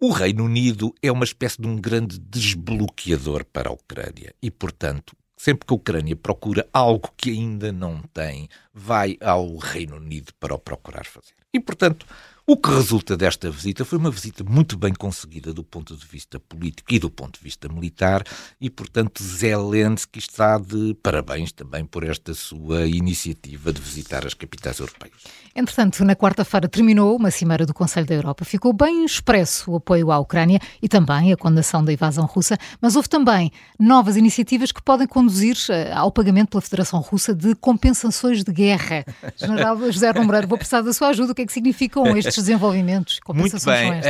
O 0.00 0.10
Reino 0.10 0.44
Unido 0.44 0.94
é 1.02 1.10
uma 1.10 1.24
espécie 1.24 1.60
de 1.60 1.66
um 1.66 1.76
grande 1.76 2.18
desbloqueador 2.18 3.44
para 3.44 3.68
a 3.68 3.72
Ucrânia 3.72 4.34
e, 4.42 4.50
portanto, 4.50 5.16
sempre 5.36 5.66
que 5.66 5.72
a 5.72 5.76
Ucrânia 5.76 6.16
procura 6.16 6.68
algo 6.72 7.12
que 7.16 7.30
ainda 7.30 7.72
não 7.72 8.00
tem, 8.12 8.48
vai 8.72 9.16
ao 9.20 9.56
Reino 9.56 9.96
Unido 9.96 10.32
para 10.38 10.54
o 10.54 10.58
procurar 10.58 11.04
fazer. 11.04 11.34
E, 11.52 11.58
portanto, 11.58 12.06
o 12.44 12.56
que 12.56 12.70
resulta 12.70 13.16
desta 13.16 13.48
visita 13.50 13.84
foi 13.84 13.98
uma 13.98 14.10
visita 14.10 14.42
muito 14.42 14.76
bem 14.76 14.92
conseguida 14.92 15.54
do 15.54 15.62
ponto 15.62 15.96
de 15.96 16.04
vista 16.04 16.40
político 16.40 16.92
e 16.92 16.98
do 16.98 17.08
ponto 17.08 17.38
de 17.38 17.44
vista 17.44 17.68
militar, 17.68 18.24
e, 18.60 18.68
portanto, 18.68 19.22
Zelensky 19.22 20.18
está 20.18 20.58
de 20.58 20.92
parabéns 21.00 21.52
também 21.52 21.84
por 21.84 22.02
esta 22.02 22.34
sua 22.34 22.84
iniciativa 22.86 23.72
de 23.72 23.80
visitar 23.80 24.26
as 24.26 24.34
capitais 24.34 24.80
europeias. 24.80 25.22
Entretanto, 25.54 26.04
na 26.04 26.16
quarta-feira 26.16 26.68
terminou 26.68 27.14
uma 27.14 27.30
cimeira 27.30 27.64
do 27.64 27.72
Conselho 27.72 28.06
da 28.06 28.14
Europa. 28.14 28.44
Ficou 28.44 28.72
bem 28.72 29.04
expresso 29.04 29.70
o 29.70 29.76
apoio 29.76 30.10
à 30.10 30.18
Ucrânia 30.18 30.58
e 30.82 30.88
também 30.88 31.32
a 31.32 31.36
condenação 31.36 31.84
da 31.84 31.92
invasão 31.92 32.26
russa, 32.26 32.58
mas 32.80 32.96
houve 32.96 33.08
também 33.08 33.52
novas 33.78 34.16
iniciativas 34.16 34.72
que 34.72 34.82
podem 34.82 35.06
conduzir 35.06 35.56
eh, 35.68 35.92
ao 35.92 36.10
pagamento 36.10 36.50
pela 36.50 36.60
Federação 36.60 37.00
Russa 37.00 37.34
de 37.34 37.54
compensações 37.54 38.42
de 38.42 38.52
guerra. 38.52 39.04
General 39.36 39.76
José 39.92 40.10
Romero, 40.10 40.48
vou 40.48 40.58
precisar 40.58 40.82
da 40.82 40.92
sua 40.92 41.08
ajuda. 41.08 41.32
O 41.32 41.34
que 41.34 41.42
é 41.42 41.46
que 41.46 41.52
significam 41.52 42.16
estes 42.16 42.31
estes 42.32 42.44
desenvolvimentos? 42.44 43.20
Muito 43.28 43.56
bem. 43.64 44.00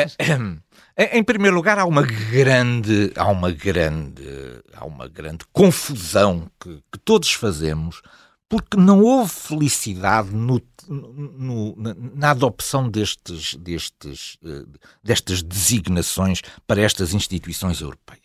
Em 0.97 1.25
primeiro 1.25 1.57
lugar, 1.57 1.79
há 1.79 1.85
uma 1.85 2.03
grande, 2.03 3.13
há 3.17 3.27
uma 3.31 3.51
grande, 3.51 4.23
há 4.75 4.85
uma 4.85 5.09
grande 5.09 5.45
confusão 5.53 6.51
que, 6.61 6.83
que 6.93 6.99
todos 6.99 7.33
fazemos 7.33 8.03
porque 8.53 8.77
não 8.77 9.01
houve 9.01 9.33
felicidade 9.33 10.31
no, 10.31 10.61
no, 10.87 11.75
na 12.15 12.33
adopção 12.33 12.87
destes, 12.87 13.55
destes, 13.55 14.37
eh, 14.45 14.65
destas 15.03 15.43
designações 15.43 16.43
para 16.67 16.83
estas 16.83 17.15
instituições 17.15 17.81
europeias. 17.81 18.21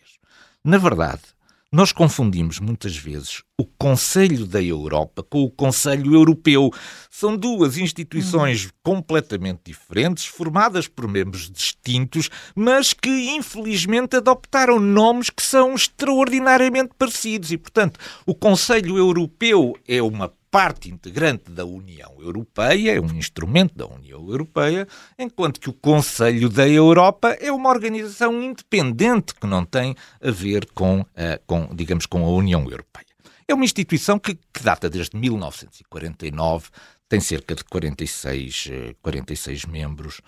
Na 0.61 0.77
verdade, 0.77 1.21
nós 1.71 1.91
confundimos 1.91 2.59
muitas 2.59 2.95
vezes 2.95 3.43
o 3.59 3.65
Conselho 3.65 4.45
da 4.45 4.61
Europa 4.61 5.21
com 5.21 5.43
o 5.43 5.51
Conselho 5.51 6.13
Europeu. 6.13 6.71
São 7.09 7.35
duas 7.35 7.77
instituições 7.77 8.65
uhum. 8.65 8.71
completamente 8.83 9.61
diferentes, 9.65 10.25
formadas 10.25 10.87
por 10.87 11.07
membros 11.09 11.51
distintos, 11.51 12.29
mas 12.55 12.93
que 12.93 13.09
infelizmente 13.31 14.15
adoptaram 14.15 14.79
nomes 14.79 15.29
que 15.29 15.43
são 15.43 15.75
extraordinariamente 15.75 16.91
parecidos. 16.97 17.51
E, 17.51 17.57
portanto, 17.57 17.99
o 18.25 18.33
Conselho 18.33 18.97
Europeu 18.97 19.75
é 19.85 20.01
uma 20.01 20.29
parte 20.57 20.89
integrante 20.89 21.51
da 21.51 21.63
União 21.63 22.15
Europeia, 22.19 22.95
é 22.95 22.99
um 22.99 23.13
instrumento 23.13 23.75
da 23.75 23.85
União 23.85 24.27
Europeia, 24.27 24.87
enquanto 25.15 25.59
que 25.59 25.69
o 25.69 25.73
Conselho 25.73 26.49
da 26.49 26.67
Europa 26.67 27.37
é 27.39 27.51
uma 27.51 27.69
organização 27.69 28.41
independente 28.41 29.35
que 29.35 29.45
não 29.45 29.63
tem 29.63 29.95
a 30.19 30.31
ver 30.31 30.65
com, 30.73 31.01
uh, 31.01 31.05
com 31.45 31.69
digamos, 31.75 32.07
com 32.07 32.25
a 32.25 32.29
União 32.29 32.63
Europeia. 32.63 33.05
É 33.47 33.53
uma 33.53 33.65
instituição 33.65 34.17
que, 34.17 34.33
que 34.33 34.63
data 34.63 34.89
desde 34.89 35.15
1949, 35.15 36.69
tem 37.07 37.19
cerca 37.19 37.53
de 37.53 37.63
46, 37.63 38.69
46 39.03 39.63
eh, 39.63 39.71
membros 39.71 40.21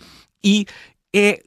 e 0.43 0.67
é, 1.11 1.41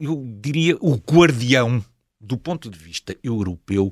eu 0.00 0.24
diria, 0.40 0.78
o 0.80 0.94
guardião 0.94 1.84
do 2.18 2.38
ponto 2.38 2.70
de 2.70 2.78
vista 2.78 3.14
europeu 3.22 3.90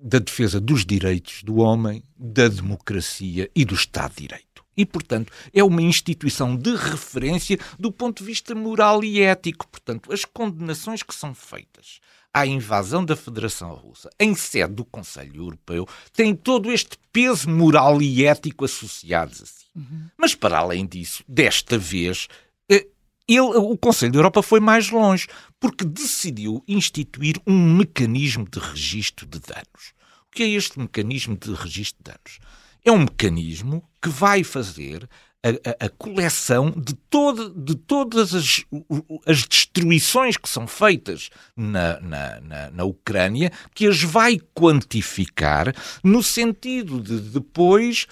da 0.00 0.18
defesa 0.18 0.60
dos 0.60 0.84
direitos 0.84 1.42
do 1.42 1.56
homem, 1.56 2.02
da 2.16 2.48
democracia 2.48 3.50
e 3.54 3.64
do 3.64 3.74
Estado 3.74 4.14
de 4.14 4.22
Direito. 4.22 4.64
E, 4.76 4.86
portanto, 4.86 5.32
é 5.52 5.62
uma 5.62 5.82
instituição 5.82 6.56
de 6.56 6.74
referência 6.74 7.58
do 7.78 7.92
ponto 7.92 8.18
de 8.18 8.24
vista 8.24 8.54
moral 8.54 9.04
e 9.04 9.20
ético. 9.20 9.68
Portanto, 9.68 10.12
as 10.12 10.24
condenações 10.24 11.02
que 11.02 11.14
são 11.14 11.34
feitas 11.34 12.00
à 12.32 12.46
invasão 12.46 13.04
da 13.04 13.16
Federação 13.16 13.74
Russa 13.74 14.08
em 14.18 14.34
sede 14.34 14.74
do 14.74 14.84
Conselho 14.84 15.42
Europeu 15.42 15.86
têm 16.12 16.34
todo 16.34 16.70
este 16.70 16.96
peso 17.12 17.50
moral 17.50 18.00
e 18.00 18.24
ético 18.24 18.64
associados 18.64 19.42
a 19.42 19.46
si. 19.46 19.66
Uhum. 19.74 20.06
Mas, 20.16 20.34
para 20.34 20.58
além 20.58 20.86
disso, 20.86 21.24
desta 21.28 21.76
vez, 21.76 22.28
eh, 22.70 22.86
ele, 23.28 23.40
o 23.40 23.76
Conselho 23.76 24.12
da 24.12 24.18
Europa 24.18 24.42
foi 24.42 24.60
mais 24.60 24.90
longe, 24.90 25.28
porque 25.60 25.84
decidiu 25.84 26.64
instituir 26.66 27.36
um 27.46 27.76
mecanismo 27.76 28.48
de 28.50 28.58
registro 28.58 29.26
de 29.26 29.38
danos. 29.38 29.92
O 30.26 30.30
que 30.34 30.42
é 30.42 30.48
este 30.48 30.78
mecanismo 30.78 31.36
de 31.36 31.52
registro 31.52 32.02
de 32.02 32.10
danos? 32.10 32.38
É 32.82 32.90
um 32.90 33.00
mecanismo 33.00 33.84
que 34.00 34.08
vai 34.08 34.42
fazer 34.42 35.06
a, 35.42 35.48
a, 35.48 35.86
a, 35.86 35.88
coleção 35.90 36.70
de, 36.70 36.94
todo, 36.94 37.50
de 37.50 37.74
todas 37.74 38.34
as, 38.34 38.64
as 39.26 39.44
destruições 39.44 40.36
que 40.36 40.48
são 40.48 40.66
feitas 40.66 41.30
na, 41.56 42.00
na, 42.00 42.40
na, 42.40 42.70
na, 42.70 42.84
Ucrânia, 42.84 43.50
que 43.74 43.86
as 43.86 44.02
vai 44.02 44.38
quantificar 44.54 45.74
no 46.04 46.22
sentido 46.22 47.00
de 47.00 47.20
depois 47.20 48.06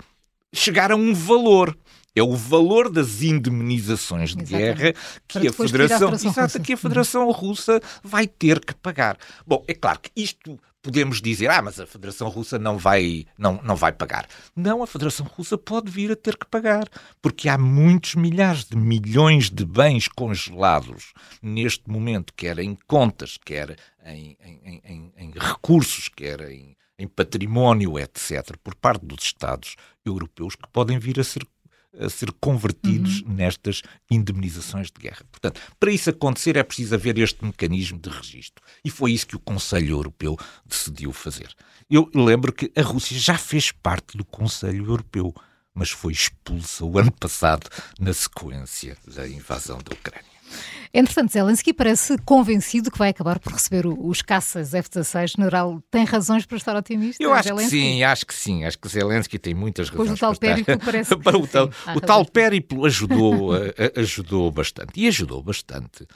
chegar 0.52 0.90
a 0.90 0.96
um 0.96 1.14
valor. 1.14 1.76
É 2.18 2.22
o 2.22 2.34
valor 2.34 2.90
das 2.90 3.22
indemnizações 3.22 4.34
de 4.34 4.42
Exatamente. 4.42 4.76
guerra 4.78 4.94
que 5.26 5.38
a, 5.38 5.52
Federação, 5.52 6.10
Federação, 6.10 6.44
exato, 6.44 6.60
que 6.60 6.72
a 6.72 6.76
Federação 6.76 7.30
Russa 7.30 7.80
vai 8.02 8.26
ter 8.26 8.64
que 8.64 8.74
pagar. 8.74 9.16
Bom, 9.46 9.64
é 9.68 9.74
claro 9.74 10.00
que 10.00 10.10
isto 10.16 10.58
podemos 10.82 11.20
dizer, 11.20 11.50
ah, 11.50 11.60
mas 11.60 11.78
a 11.80 11.86
Federação 11.86 12.28
Russa 12.28 12.58
não 12.58 12.78
vai, 12.78 13.26
não, 13.36 13.60
não 13.62 13.76
vai 13.76 13.92
pagar. 13.92 14.26
Não, 14.54 14.82
a 14.82 14.86
Federação 14.86 15.26
Russa 15.26 15.58
pode 15.58 15.90
vir 15.90 16.10
a 16.10 16.16
ter 16.16 16.36
que 16.36 16.46
pagar, 16.46 16.88
porque 17.20 17.48
há 17.48 17.58
muitos 17.58 18.14
milhares 18.14 18.64
de 18.64 18.76
milhões 18.76 19.50
de 19.50 19.64
bens 19.64 20.08
congelados 20.08 21.12
neste 21.42 21.88
momento, 21.90 22.32
quer 22.34 22.58
em 22.58 22.76
contas, 22.86 23.38
quer 23.44 23.76
em, 24.04 24.36
em, 24.42 24.80
em, 24.84 25.12
em 25.16 25.32
recursos, 25.32 26.08
quer 26.08 26.40
em, 26.50 26.76
em 26.98 27.06
património, 27.06 27.98
etc., 27.98 28.56
por 28.62 28.74
parte 28.74 29.04
dos 29.04 29.24
Estados 29.24 29.76
europeus 30.04 30.56
que 30.56 30.68
podem 30.68 30.98
vir 30.98 31.20
a 31.20 31.24
ser 31.24 31.46
a 31.96 32.08
ser 32.08 32.32
convertidos 32.40 33.22
uhum. 33.22 33.34
nestas 33.34 33.82
indemnizações 34.10 34.90
de 34.90 35.00
guerra. 35.00 35.24
Portanto, 35.30 35.60
para 35.78 35.90
isso 35.90 36.10
acontecer 36.10 36.56
é 36.56 36.62
preciso 36.62 36.94
haver 36.94 37.18
este 37.18 37.44
mecanismo 37.44 37.98
de 37.98 38.08
registro. 38.10 38.64
E 38.84 38.90
foi 38.90 39.12
isso 39.12 39.26
que 39.26 39.36
o 39.36 39.40
Conselho 39.40 39.90
Europeu 39.90 40.36
decidiu 40.66 41.12
fazer. 41.12 41.54
Eu 41.90 42.10
lembro 42.14 42.52
que 42.52 42.70
a 42.76 42.82
Rússia 42.82 43.18
já 43.18 43.38
fez 43.38 43.72
parte 43.72 44.16
do 44.16 44.24
Conselho 44.24 44.84
Europeu, 44.84 45.34
mas 45.74 45.90
foi 45.90 46.12
expulsa 46.12 46.84
o 46.84 46.98
ano 46.98 47.12
passado 47.12 47.68
na 47.98 48.12
sequência 48.12 48.96
da 49.06 49.26
invasão 49.28 49.78
da 49.78 49.94
Ucrânia. 49.94 50.37
Entretanto, 50.92 51.32
Zelensky 51.32 51.72
parece 51.72 52.16
convencido 52.18 52.90
que 52.90 52.98
vai 52.98 53.10
acabar 53.10 53.38
por 53.38 53.52
receber 53.52 53.86
os 53.86 54.22
caças 54.22 54.74
F-16. 54.74 55.36
General, 55.36 55.82
tem 55.90 56.04
razões 56.04 56.46
para 56.46 56.56
estar 56.56 56.76
otimista? 56.76 57.22
Eu 57.22 57.32
acho 57.32 57.48
Zelensky? 57.48 57.70
que 57.70 57.82
sim, 57.82 58.02
acho 58.02 58.26
que 58.26 58.34
sim. 58.34 58.64
Acho 58.64 58.78
que 58.78 58.88
Zelensky 58.88 59.38
tem 59.38 59.54
muitas 59.54 59.88
razões 59.90 60.08
pois 60.08 60.18
o 60.18 60.20
tal 60.20 60.30
para 60.34 60.48
périplo 60.48 60.74
estar... 60.74 60.84
parece 60.84 61.16
para 61.18 61.38
o 61.38 61.46
tal, 61.46 61.70
o 61.94 62.00
tal 62.00 62.24
périplo 62.24 62.86
ajudou, 62.86 63.50
ajudou 63.96 64.50
bastante. 64.50 64.92
E 64.96 65.08
ajudou 65.08 65.42
bastante 65.42 66.06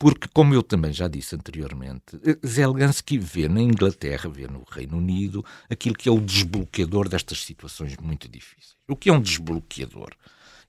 porque, 0.00 0.26
como 0.32 0.54
eu 0.54 0.62
também 0.62 0.94
já 0.94 1.06
disse 1.06 1.34
anteriormente, 1.34 2.18
Zelensky 2.44 3.18
vê 3.18 3.46
na 3.46 3.60
Inglaterra, 3.60 4.30
vê 4.30 4.48
no 4.48 4.64
Reino 4.70 4.96
Unido, 4.96 5.44
aquilo 5.68 5.94
que 5.94 6.08
é 6.08 6.12
o 6.12 6.18
desbloqueador 6.18 7.06
destas 7.06 7.44
situações 7.44 7.94
muito 7.98 8.26
difíceis. 8.26 8.76
O 8.88 8.96
que 8.96 9.10
é 9.10 9.12
um 9.12 9.20
desbloqueador? 9.20 10.16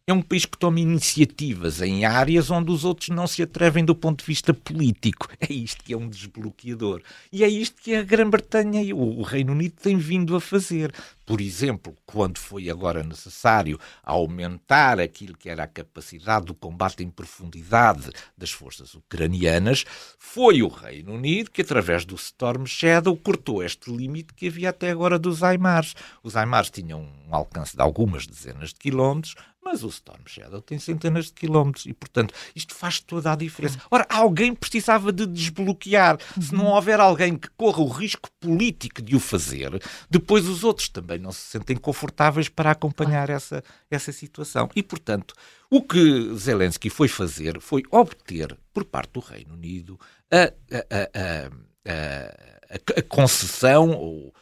É 0.08 0.14
um 0.14 0.22
país 0.22 0.46
que 0.46 0.58
toma 0.58 0.80
iniciativas 0.80 1.82
em 1.82 2.06
áreas 2.06 2.50
onde 2.50 2.72
os 2.72 2.84
outros 2.84 3.10
não 3.10 3.28
se 3.28 3.44
atrevem 3.44 3.86
do 3.86 3.96
ponto 3.96 4.20
de 4.20 4.26
vista 4.26 4.54
político. 4.54 5.30
É 5.40 5.52
isto 5.52 5.84
que 5.84 5.94
é 5.94 5.98
um 5.98 6.08
desbloqueador. 6.08 7.02
E 7.32 7.44
é 7.44 7.48
isto 7.48 7.82
que 7.82 7.96
a 7.96 8.04
Grã-Bretanha 8.04 8.82
e 8.82 8.94
o 8.94 9.22
Reino 9.22 9.54
Unido 9.54 9.76
têm 9.82 9.98
vindo 9.98 10.36
a 10.36 10.42
fazer. 10.42 10.94
Por 11.26 11.40
exemplo, 11.40 11.96
quando 12.06 12.38
foi 12.38 12.70
agora 12.70 13.04
necessário 13.04 13.80
aumentar 14.04 15.00
aquilo 15.00 15.38
que 15.38 15.50
era 15.50 15.64
a 15.64 15.68
capacidade 15.68 16.46
do 16.46 16.54
combate 16.54 17.04
em 17.04 17.10
profundidade 17.10 18.10
das 18.38 18.52
forças 18.52 18.94
ucranianas, 18.94 19.86
foi 20.20 20.62
o 20.62 20.68
Reino 20.68 21.14
Unido 21.14 21.52
que, 21.52 21.62
através 21.62 22.06
do 22.06 22.16
Storm 22.16 22.66
Shadow, 22.66 23.16
cortou 23.16 23.64
este 23.64 23.90
limite 23.92 24.34
que 24.34 24.48
havia 24.48 24.72
até 24.72 24.92
agora 24.92 25.18
dos 25.18 25.42
HIMARS. 25.42 25.96
Os 26.22 26.36
HIMARS 26.36 26.70
tinham 26.70 27.02
um 27.02 27.34
alcance 27.34 27.76
de 27.76 27.82
algumas 27.82 28.28
dezenas 28.28 28.70
de 28.70 28.76
quilómetros, 28.76 29.36
mas 29.64 29.84
o 29.84 29.88
Storm 29.88 30.24
Shadow 30.26 30.62
tem 30.62 30.80
centenas 30.80 31.26
de 31.26 31.34
quilómetros 31.34 31.86
e, 31.86 31.94
portanto, 31.94 32.34
isto 32.56 32.74
faz 32.74 33.00
toda 33.00 33.32
a 33.32 33.36
diferença. 33.36 33.80
Ora, 33.92 34.06
alguém 34.10 34.56
precisava 34.56 35.12
de 35.12 35.26
desbloquear. 35.28 36.18
Se 36.40 36.54
não 36.54 36.66
houver 36.66 37.00
alguém 37.00 37.38
que 37.38 37.50
corra 37.52 37.82
o 37.82 37.88
risco 37.88 38.30
político 38.40 39.02
de 39.02 39.16
o 39.16 39.20
fazer, 39.20 39.82
depois 40.10 40.48
os 40.48 40.64
outros 40.64 40.90
também 40.90 41.20
não 41.20 41.32
se 41.32 41.42
sentem 41.42 41.78
confortáveis 41.78 42.50
para 42.50 42.72
acompanhar 42.72 43.30
essa, 43.30 43.64
essa 43.90 44.12
situação. 44.12 44.70
E, 44.76 44.82
portanto, 44.82 45.36
o 45.70 45.82
que 45.82 46.34
Zelensky 46.36 46.90
foi 46.90 47.08
fazer 47.08 47.62
foi 47.62 47.84
obter, 47.92 48.58
por 48.74 48.84
parte 48.84 49.14
do 49.14 49.20
Reino 49.20 49.54
Unido, 49.54 50.00
a, 50.32 50.52
a, 50.76 51.52
a, 51.86 53.00
a 53.00 53.02
concessão 53.04 53.92
ou 53.92 54.34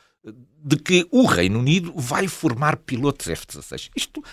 de 0.64 0.76
que 0.78 1.08
o 1.12 1.26
Reino 1.26 1.60
Unido 1.60 1.94
vai 1.96 2.28
formar 2.28 2.78
pilotos 2.78 3.28
F-16. 3.28 3.90
Isto 3.96 4.24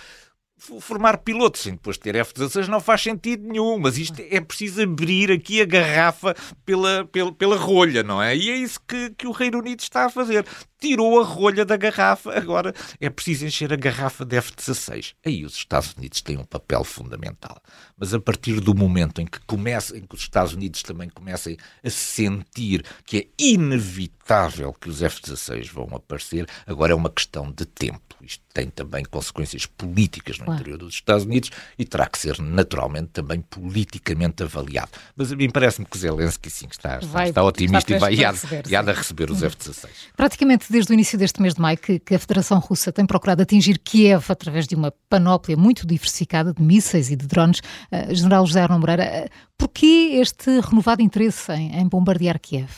formar 0.58 1.18
pilotos 1.18 1.60
sem 1.60 1.72
depois 1.74 1.98
ter 1.98 2.16
F-16 2.16 2.66
não 2.66 2.80
faz 2.80 3.02
sentido 3.02 3.46
nenhum, 3.46 3.78
mas 3.78 3.98
isto 3.98 4.20
é 4.30 4.40
preciso 4.40 4.82
abrir 4.82 5.30
aqui 5.30 5.60
a 5.60 5.66
garrafa 5.66 6.34
pela, 6.64 7.04
pela, 7.04 7.32
pela 7.32 7.56
rolha, 7.56 8.02
não 8.02 8.22
é? 8.22 8.34
E 8.34 8.50
é 8.50 8.56
isso 8.56 8.80
que, 8.86 9.10
que 9.10 9.26
o 9.26 9.32
Reino 9.32 9.58
Unido 9.58 9.80
está 9.80 10.06
a 10.06 10.10
fazer. 10.10 10.46
Tirou 10.78 11.20
a 11.20 11.24
rolha 11.24 11.64
da 11.64 11.76
garrafa, 11.76 12.36
agora 12.36 12.74
é 13.00 13.08
preciso 13.08 13.46
encher 13.46 13.72
a 13.72 13.76
garrafa 13.76 14.24
de 14.24 14.36
F-16. 14.36 15.14
Aí 15.24 15.44
os 15.44 15.54
Estados 15.54 15.94
Unidos 15.94 16.20
têm 16.20 16.36
um 16.36 16.44
papel 16.44 16.84
fundamental. 16.84 17.60
Mas 17.96 18.12
a 18.12 18.20
partir 18.20 18.60
do 18.60 18.74
momento 18.74 19.20
em 19.20 19.26
que, 19.26 19.40
começa, 19.46 19.96
em 19.96 20.02
que 20.02 20.14
os 20.14 20.20
Estados 20.20 20.52
Unidos 20.52 20.82
também 20.82 21.08
comecem 21.08 21.56
a 21.82 21.90
sentir 21.90 22.84
que 23.04 23.18
é 23.18 23.26
inevitável 23.38 24.72
que 24.72 24.88
os 24.88 25.02
F-16 25.02 25.70
vão 25.72 25.88
aparecer, 25.94 26.46
agora 26.66 26.92
é 26.92 26.94
uma 26.94 27.10
questão 27.10 27.50
de 27.50 27.64
tempo. 27.64 28.00
Isto 28.20 28.42
tem 28.52 28.68
também 28.68 29.04
consequências 29.04 29.66
políticas 29.66 30.38
no 30.38 30.52
interior 30.52 30.78
dos 30.78 30.94
Estados 30.94 31.24
Unidos 31.24 31.50
e 31.78 31.84
terá 31.84 32.06
que 32.06 32.18
ser 32.18 32.38
naturalmente 32.40 33.08
também 33.12 33.40
politicamente 33.40 34.42
avaliado. 34.42 34.90
Mas 35.14 35.30
a 35.30 35.36
mim 35.36 35.50
parece-me 35.50 35.86
que 35.86 35.98
Zelensky 35.98 36.50
sim 36.50 36.66
está, 36.70 36.98
vai, 36.98 37.28
está 37.28 37.42
otimista 37.44 37.94
está 37.94 38.10
e 38.10 38.16
vai 38.16 38.32
receber, 38.32 38.64
e 38.68 38.74
há 38.74 38.82
de 38.82 38.92
receber 38.92 39.30
os 39.30 39.42
F-16. 39.42 39.88
Praticamente 40.16 40.65
desde 40.72 40.92
o 40.92 40.94
início 40.94 41.18
deste 41.18 41.40
mês 41.40 41.54
de 41.54 41.60
maio 41.60 41.78
que, 41.78 41.98
que, 41.98 42.14
a 42.14 42.18
Federação 42.18 42.58
Russa 42.58 42.92
tem 42.92 43.06
procurado 43.06 43.42
atingir 43.42 43.78
Kiev 43.78 44.24
através 44.28 44.66
de 44.66 44.74
uma 44.74 44.92
panóplia 45.08 45.56
muito 45.56 45.86
diversificada 45.86 46.52
de 46.52 46.62
mísseis 46.62 47.10
e 47.10 47.16
de 47.16 47.26
drones. 47.26 47.60
Uh, 47.90 48.14
General 48.14 48.46
José 48.46 48.62
Arno 48.62 48.78
Moreira, 48.78 49.26
uh, 49.26 49.30
porquê 49.56 50.18
este 50.20 50.60
renovado 50.60 51.02
interesse 51.02 51.52
em, 51.52 51.76
em 51.78 51.88
bombardear 51.88 52.38
Kiev? 52.40 52.70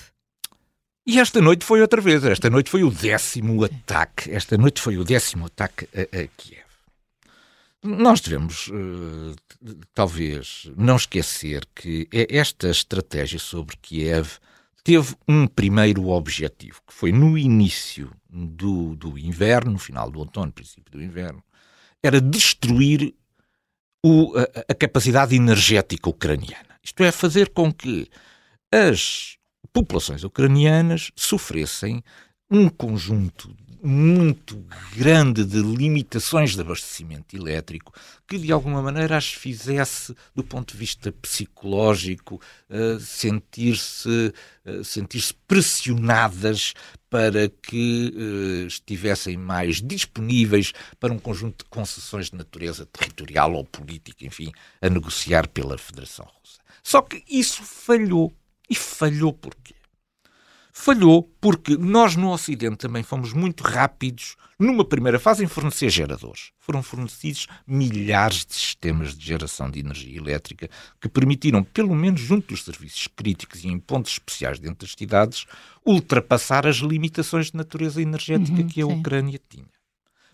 E 1.06 1.18
esta 1.18 1.40
noite 1.40 1.64
foi 1.64 1.80
outra 1.80 2.00
vez. 2.00 2.22
Esta 2.24 2.50
noite 2.50 2.70
foi 2.70 2.84
o 2.84 2.90
décimo 2.90 3.64
ataque. 3.64 4.30
Esta 4.30 4.58
noite 4.58 4.80
foi 4.80 4.98
o 4.98 5.04
décimo 5.04 5.46
ataque 5.46 5.88
a, 5.94 6.02
a 6.02 6.26
Kiev. 6.36 6.68
Nós 7.82 8.20
devemos, 8.20 8.68
uh, 8.68 9.34
talvez, 9.94 10.70
não 10.76 10.96
esquecer 10.96 11.66
que 11.74 12.08
esta 12.12 12.68
estratégia 12.68 13.38
sobre 13.38 13.76
Kiev 13.80 14.38
teve 14.88 15.14
um 15.28 15.46
primeiro 15.46 16.08
objetivo, 16.08 16.80
que 16.86 16.94
foi 16.94 17.12
no 17.12 17.36
início 17.36 18.10
do, 18.26 18.96
do 18.96 19.18
inverno, 19.18 19.72
no 19.72 19.78
final 19.78 20.10
do 20.10 20.18
outono, 20.18 20.50
princípio 20.50 20.90
do 20.90 21.02
inverno, 21.02 21.44
era 22.02 22.18
destruir 22.22 23.14
o, 24.02 24.32
a, 24.34 24.72
a 24.72 24.74
capacidade 24.74 25.36
energética 25.36 26.08
ucraniana. 26.08 26.78
Isto 26.82 27.04
é, 27.04 27.12
fazer 27.12 27.50
com 27.50 27.70
que 27.70 28.08
as 28.72 29.36
populações 29.74 30.24
ucranianas 30.24 31.12
sofressem 31.14 32.02
um 32.50 32.70
conjunto 32.70 33.54
muito 33.82 34.64
grande 34.96 35.44
de 35.44 35.60
limitações 35.60 36.54
de 36.54 36.60
abastecimento 36.60 37.36
elétrico 37.36 37.92
que 38.26 38.38
de 38.38 38.52
alguma 38.52 38.82
maneira 38.82 39.16
as 39.16 39.32
fizesse 39.32 40.14
do 40.34 40.44
ponto 40.44 40.72
de 40.72 40.78
vista 40.78 41.12
psicológico 41.12 42.40
uh, 42.68 43.00
sentir-se 43.00 44.32
uh, 44.66 44.84
sentir-se 44.84 45.34
pressionadas 45.46 46.74
para 47.08 47.48
que 47.48 48.12
uh, 48.14 48.66
estivessem 48.66 49.36
mais 49.36 49.80
disponíveis 49.80 50.72
para 51.00 51.12
um 51.12 51.18
conjunto 51.18 51.64
de 51.64 51.70
concessões 51.70 52.30
de 52.30 52.36
natureza 52.36 52.84
territorial 52.86 53.54
ou 53.54 53.64
política, 53.64 54.26
enfim, 54.26 54.52
a 54.80 54.90
negociar 54.90 55.48
pela 55.48 55.78
Federação 55.78 56.26
Russa. 56.26 56.60
Só 56.82 57.02
que 57.02 57.22
isso 57.28 57.62
falhou. 57.62 58.32
E 58.70 58.74
falhou 58.74 59.32
porquê? 59.32 59.77
Falhou 60.80 61.24
porque 61.40 61.76
nós 61.76 62.14
no 62.14 62.30
Ocidente 62.30 62.76
também 62.76 63.02
fomos 63.02 63.32
muito 63.32 63.64
rápidos 63.64 64.36
numa 64.56 64.84
primeira 64.84 65.18
fase 65.18 65.42
em 65.42 65.48
fornecer 65.48 65.90
geradores. 65.90 66.52
Foram 66.60 66.84
fornecidos 66.84 67.48
milhares 67.66 68.46
de 68.46 68.54
sistemas 68.54 69.18
de 69.18 69.26
geração 69.26 69.68
de 69.68 69.80
energia 69.80 70.16
elétrica 70.16 70.70
que 71.00 71.08
permitiram, 71.08 71.64
pelo 71.64 71.96
menos 71.96 72.20
junto 72.20 72.54
dos 72.54 72.64
serviços 72.64 73.08
críticos 73.08 73.64
e 73.64 73.68
em 73.68 73.78
pontos 73.78 74.12
especiais 74.12 74.60
dentro 74.60 74.86
das 74.86 74.94
cidades, 74.96 75.46
ultrapassar 75.84 76.64
as 76.64 76.76
limitações 76.76 77.50
de 77.50 77.56
natureza 77.56 78.00
energética 78.00 78.60
uhum, 78.60 78.68
que 78.68 78.80
a 78.80 78.86
sim. 78.86 78.92
Ucrânia 79.00 79.40
tinha. 79.48 79.77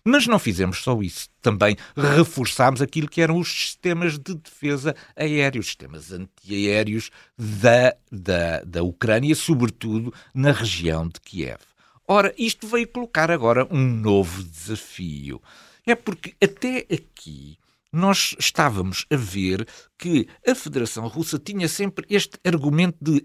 Mas 0.05 0.27
não 0.27 0.39
fizemos 0.39 0.83
só 0.83 1.01
isso. 1.01 1.29
Também 1.41 1.77
reforçámos 1.97 2.83
aquilo 2.83 3.09
que 3.09 3.23
eram 3.23 3.39
os 3.39 3.49
sistemas 3.49 4.19
de 4.19 4.35
defesa 4.35 4.95
aéreos, 5.17 5.67
sistemas 5.67 6.13
antiaéreos 6.13 7.11
da, 7.39 7.95
da, 8.13 8.61
da 8.65 8.83
Ucrânia, 8.83 9.35
sobretudo 9.35 10.13
na 10.35 10.53
região 10.53 11.09
de 11.09 11.21
Kiev. 11.21 11.61
Ora, 12.07 12.35
isto 12.37 12.67
veio 12.67 12.87
colocar 12.87 13.31
agora 13.31 13.67
um 13.71 13.81
novo 13.81 14.45
desafio. 14.45 15.41
É 15.87 15.95
porque 15.95 16.35
até 16.43 16.87
aqui 16.93 17.59
nós 17.91 18.35
estávamos 18.39 19.07
a 19.11 19.17
ver 19.17 19.67
que 19.97 20.29
a 20.47 20.55
Federação 20.55 21.07
Russa 21.07 21.39
tinha 21.39 21.69
sempre 21.69 22.05
este 22.11 22.39
argumento 22.45 22.99
de 23.01 23.25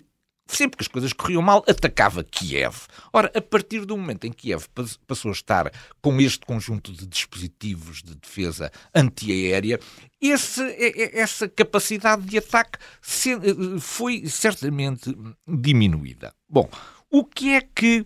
sempre 0.55 0.77
que 0.77 0.83
as 0.83 0.87
coisas 0.87 1.13
corriam 1.13 1.41
mal, 1.41 1.63
atacava 1.67 2.23
Kiev. 2.23 2.75
Ora, 3.13 3.31
a 3.35 3.41
partir 3.41 3.85
do 3.85 3.97
momento 3.97 4.25
em 4.25 4.31
que 4.31 4.49
Kiev 4.49 4.65
passou 5.07 5.29
a 5.29 5.33
estar 5.33 5.71
com 6.01 6.19
este 6.19 6.45
conjunto 6.45 6.91
de 6.91 7.05
dispositivos 7.05 8.01
de 8.01 8.15
defesa 8.15 8.71
antiaérea, 8.93 9.79
esse, 10.21 10.61
essa 11.13 11.47
capacidade 11.47 12.23
de 12.23 12.37
ataque 12.37 12.79
foi 13.79 14.27
certamente 14.27 15.15
diminuída. 15.47 16.33
Bom, 16.49 16.69
o 17.09 17.23
que 17.23 17.53
é 17.53 17.61
que 17.61 18.05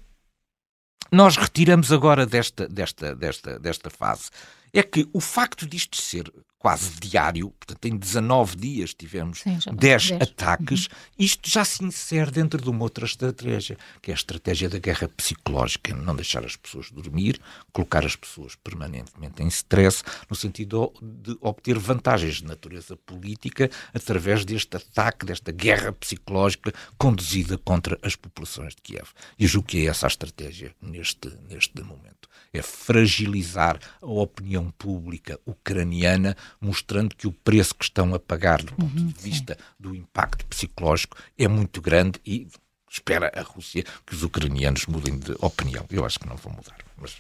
nós 1.12 1.38
retiramos 1.38 1.92
agora 1.92 2.26
desta, 2.26 2.68
desta, 2.68 3.16
desta, 3.16 3.60
desta 3.60 3.90
fase? 3.90 4.30
É 4.72 4.82
que 4.82 5.08
o 5.14 5.20
facto 5.20 5.68
disto 5.68 6.02
ser 6.02 6.32
quase 6.63 6.91
diário, 6.98 7.50
portanto, 7.50 7.86
em 7.86 7.98
19 7.98 8.55
dias 8.55 8.93
tivemos 8.93 9.41
Sim, 9.41 9.60
10, 9.70 10.12
10, 10.12 10.12
ataques. 10.22 10.86
Uhum. 10.86 10.93
Isto 11.20 11.50
já 11.50 11.65
se 11.65 11.84
insere 11.84 12.32
dentro 12.32 12.62
de 12.62 12.70
uma 12.70 12.84
outra 12.84 13.03
estratégia, 13.03 13.77
que 14.01 14.12
é 14.12 14.13
a 14.13 14.15
estratégia 14.15 14.70
da 14.70 14.79
guerra 14.79 15.10
psicológica, 15.10 15.93
não 15.93 16.15
deixar 16.15 16.46
as 16.46 16.55
pessoas 16.55 16.89
dormir, 16.89 17.38
colocar 17.74 18.05
as 18.05 18.15
pessoas 18.15 18.55
permanentemente 18.55 19.43
em 19.43 19.48
stress, 19.48 20.03
no 20.29 20.38
sentido 20.38 20.93
de 21.01 21.38
obter 21.41 21.77
vantagens 21.77 22.36
de 22.36 22.46
natureza 22.46 22.96
política 22.96 23.70
através 23.93 24.46
deste 24.46 24.77
ataque, 24.77 25.25
desta 25.25 25.51
guerra 25.51 25.91
psicológica 25.91 26.74
conduzida 26.98 27.58
contra 27.58 28.00
as 28.01 28.15
populações 28.15 28.74
de 28.74 28.82
Kiev. 28.82 29.10
E 29.38 29.46
julgo 29.46 29.67
que 29.67 29.86
é 29.86 29.89
essa 29.89 30.05
a 30.05 30.08
estratégia 30.08 30.74
neste, 30.82 31.27
neste 31.50 31.82
momento. 31.82 32.29
É 32.53 32.62
fragilizar 32.62 33.79
a 34.01 34.05
opinião 34.05 34.72
pública 34.72 35.38
ucraniana 35.46 36.38
mostrando 36.60 37.15
que 37.15 37.27
o 37.27 37.31
preço 37.31 37.75
que 37.75 37.83
estão 37.83 38.13
a 38.13 38.19
pagar 38.19 38.62
do 38.62 38.74
ponto 38.74 38.95
de 38.95 39.22
vista 39.22 39.57
do 39.79 39.95
impacto 39.95 40.45
psicológico 40.45 41.17
é 41.38 41.48
muito 41.48 41.81
grande 41.81 42.19
e 42.25 42.48
espera 42.89 43.31
a 43.36 43.41
Rússia 43.41 43.83
que 44.05 44.13
os 44.13 44.24
ucranianos 44.24 44.86
mudem 44.86 45.17
de 45.17 45.36
opinião. 45.39 45.86
Eu 45.89 46.05
acho 46.05 46.19
que 46.19 46.27
não 46.27 46.36
vão 46.36 46.53
mudar, 46.53 46.77
mas, 46.98 47.15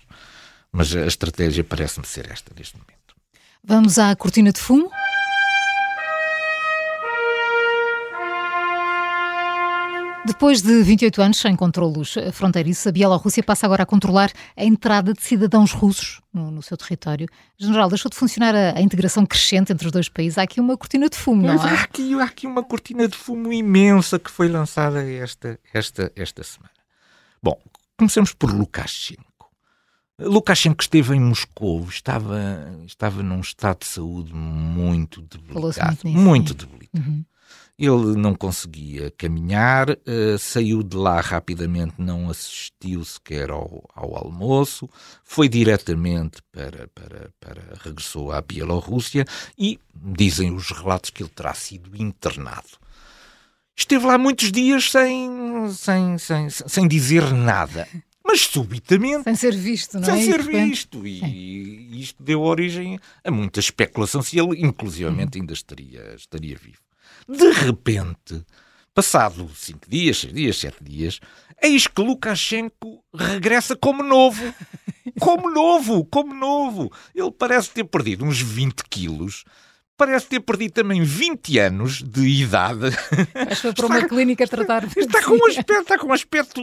mas 0.71 0.95
a 0.95 1.05
estratégia 1.05 1.63
parece-me 1.63 2.05
ser 2.05 2.31
esta 2.31 2.51
neste 2.55 2.75
momento. 2.77 2.93
Vamos 3.63 3.97
à 3.97 4.15
cortina 4.15 4.51
de 4.51 4.59
fumo. 4.59 4.91
Depois 10.25 10.61
de 10.61 10.81
28 10.81 11.21
anos 11.21 11.37
sem 11.37 11.53
controlos 11.53 12.15
fronteiriços, 12.31 12.87
a 12.87 12.91
Bielorrússia 12.93 13.43
passa 13.43 13.65
agora 13.65 13.83
a 13.83 13.85
controlar 13.85 14.31
a 14.55 14.63
entrada 14.63 15.13
de 15.13 15.21
cidadãos 15.21 15.73
russos 15.73 16.21
no, 16.33 16.49
no 16.49 16.61
seu 16.61 16.77
território. 16.77 17.27
General, 17.57 17.89
deixou 17.89 18.09
de 18.09 18.15
funcionar 18.15 18.55
a, 18.55 18.77
a, 18.77 18.81
integração 18.81 19.25
crescente 19.25 19.73
entre 19.73 19.85
os 19.85 19.91
dois 19.91 20.07
países. 20.07 20.37
Há 20.37 20.43
aqui 20.43 20.61
uma 20.61 20.77
cortina 20.77 21.09
de 21.09 21.17
fumo, 21.17 21.45
não 21.45 21.53
é? 21.53 21.57
Há 21.57 21.83
aqui, 21.83 22.13
há 22.13 22.23
aqui 22.23 22.47
uma 22.47 22.63
cortina 22.63 23.05
de 23.05 23.17
fumo 23.17 23.51
imensa 23.51 24.17
que 24.17 24.31
foi 24.31 24.47
lançada 24.47 25.03
esta, 25.03 25.59
esta, 25.73 26.09
esta 26.15 26.41
semana. 26.41 26.71
Bom, 27.41 27.59
comecemos 27.97 28.31
por 28.31 28.49
Lukashenko. 28.49 29.23
Lukashenko 30.17 30.81
esteve 30.81 31.15
em 31.15 31.19
Moscou, 31.19 31.85
estava, 31.89 32.39
estava 32.85 33.21
num 33.21 33.41
estado 33.41 33.79
de 33.79 33.87
saúde 33.87 34.33
muito 34.33 35.21
debilitado. 35.21 35.97
Muito, 36.05 36.17
muito 36.17 36.53
debilitado. 36.53 37.09
Uhum. 37.09 37.25
Ele 37.77 38.15
não 38.15 38.35
conseguia 38.35 39.11
caminhar, 39.17 39.89
uh, 39.89 40.37
saiu 40.37 40.83
de 40.83 40.95
lá 40.95 41.19
rapidamente, 41.19 41.95
não 41.97 42.29
assistiu 42.29 43.03
sequer 43.03 43.49
ao, 43.49 43.89
ao 43.95 44.15
almoço, 44.15 44.87
foi 45.23 45.49
diretamente 45.49 46.41
para, 46.51 46.87
para, 46.93 47.31
para. 47.39 47.79
regressou 47.83 48.31
à 48.31 48.41
Bielorrússia 48.41 49.25
e 49.57 49.79
dizem 49.95 50.53
os 50.53 50.69
relatos 50.69 51.09
que 51.09 51.23
ele 51.23 51.31
terá 51.33 51.53
sido 51.53 51.95
internado. 51.99 52.83
Esteve 53.75 54.05
lá 54.05 54.19
muitos 54.19 54.51
dias 54.51 54.91
sem, 54.91 55.31
sem, 55.71 56.17
sem, 56.19 56.49
sem 56.49 56.87
dizer 56.87 57.33
nada 57.33 57.87
mas 58.23 58.41
subitamente. 58.41 59.25
Sem 59.25 59.35
ser 59.35 59.55
visto, 59.55 59.95
não 59.95 60.05
sem 60.05 60.13
é? 60.13 60.17
Sem 60.17 60.31
ser 60.31 60.41
visto. 60.41 61.05
E 61.05 62.01
isto 62.01 62.23
deu 62.23 62.41
origem 62.41 62.97
a 63.23 63.29
muita 63.29 63.59
especulação 63.59 64.21
se 64.21 64.39
ele, 64.39 64.61
inclusivamente, 64.65 65.37
ainda 65.37 65.53
estaria, 65.53 66.15
estaria 66.15 66.57
vivo. 66.57 66.79
De 67.27 67.51
repente, 67.51 68.45
passado 68.93 69.49
cinco 69.55 69.89
dias, 69.89 70.19
seis 70.19 70.33
dias, 70.33 70.57
sete 70.57 70.83
dias, 70.83 71.19
eis 71.61 71.87
que 71.87 72.01
Lukashenko 72.01 73.03
regressa 73.13 73.75
como 73.75 74.03
novo. 74.03 74.53
Como 75.19 75.49
novo, 75.49 76.05
como 76.05 76.33
novo. 76.33 76.91
Ele 77.13 77.31
parece 77.31 77.69
ter 77.69 77.83
perdido 77.83 78.25
uns 78.25 78.41
20 78.41 78.83
quilos 78.89 79.43
parece 79.97 80.27
ter 80.27 80.39
perdido 80.41 80.73
também 80.73 81.03
20 81.03 81.59
anos 81.59 82.03
de 82.03 82.27
idade. 82.27 82.89
Mas 83.47 83.59
foi 83.59 83.73
para 83.73 83.85
uma 83.85 84.07
clínica 84.07 84.47
tratar. 84.47 84.85
Está 84.95 85.23
com 85.23 85.35
um 85.35 85.47
aspecto, 85.47 85.81
está 85.81 85.97
com 85.97 86.07
um 86.07 86.13
aspecto 86.13 86.61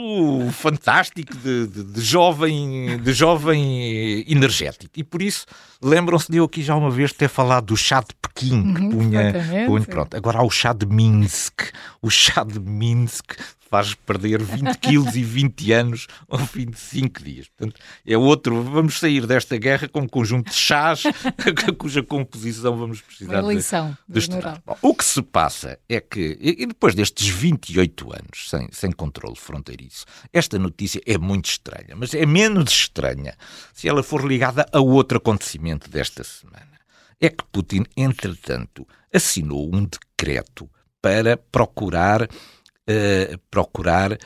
fantástico 0.53 1.35
de, 1.37 1.67
de, 1.67 1.85
de, 1.85 2.01
jovem, 2.01 3.01
de 3.01 3.13
jovem 3.13 4.25
energético. 4.29 4.93
E 4.97 5.05
por 5.05 5.23
isso, 5.23 5.47
lembram-se 5.83 6.31
de 6.31 6.39
eu 6.39 6.45
aqui 6.45 6.63
já 6.63 6.75
uma 6.75 6.91
vez 6.91 7.13
ter 7.13 7.29
falado 7.29 7.67
do 7.67 7.77
chá 7.77 8.01
de 8.01 8.15
Pequim, 8.21 8.75
que 8.75 8.81
uhum, 8.83 8.91
punha, 8.91 9.33
punha. 9.67 9.87
Pronto, 9.87 10.17
agora 10.17 10.39
há 10.39 10.43
o 10.43 10.51
chá 10.51 10.73
de 10.73 10.87
Minsk. 10.87 11.73
O 12.01 12.11
chá 12.11 12.45
de 12.45 12.61
Minsk 12.61 13.35
faz 13.71 13.95
perder 13.95 14.43
20 14.43 14.77
quilos 14.79 15.15
e 15.15 15.23
20 15.23 15.73
anos 15.73 16.07
ao 16.29 16.39
fim 16.41 16.67
de 16.67 16.79
5 16.79 17.23
dias. 17.23 17.49
Portanto, 17.49 17.81
é 18.05 18.19
outro. 18.19 18.63
Vamos 18.65 18.99
sair 18.99 19.27
desta 19.27 19.57
guerra 19.57 19.89
com 19.89 20.01
um 20.01 20.09
conjunto 20.09 20.51
de 20.51 20.57
chás 20.57 21.05
cuja 21.79 22.03
composição 22.03 22.77
vamos 22.77 23.01
precisar 23.01 23.43
Uma 23.43 23.53
lição 23.53 23.97
de, 24.09 24.15
de 24.15 24.19
estudar. 24.19 24.61
Bom, 24.67 24.77
o 24.83 24.95
que 24.95 25.05
se 25.05 25.23
passa 25.23 25.79
é 25.89 26.01
que, 26.01 26.37
e 26.41 26.67
depois 26.67 26.95
destes 26.95 27.29
28 27.29 28.13
anos 28.13 28.51
sem, 28.51 28.69
sem 28.73 28.91
controle 28.91 29.37
fronteiriço, 29.37 30.05
esta 30.33 30.59
notícia 30.59 31.01
é 31.07 31.17
muito 31.17 31.47
estranha, 31.47 31.95
mas 31.95 32.13
é 32.13 32.27
menos 32.27 32.71
estranha 32.73 33.35
se 33.73 33.89
ela 33.89 34.03
for 34.03 34.25
ligada 34.25 34.67
a 34.73 34.81
outro 34.81 35.19
acontecimento 35.19 35.70
desta 35.79 36.25
semana. 36.25 36.81
É 37.21 37.29
que 37.29 37.45
Putin, 37.53 37.85
entretanto, 37.97 38.87
assinou 39.13 39.71
um 39.75 39.85
decreto 39.85 40.69
para 41.03 41.37
procurar 41.37 42.23
uh, 42.23 43.39
procurar 43.51 44.13
uh, 44.13 44.19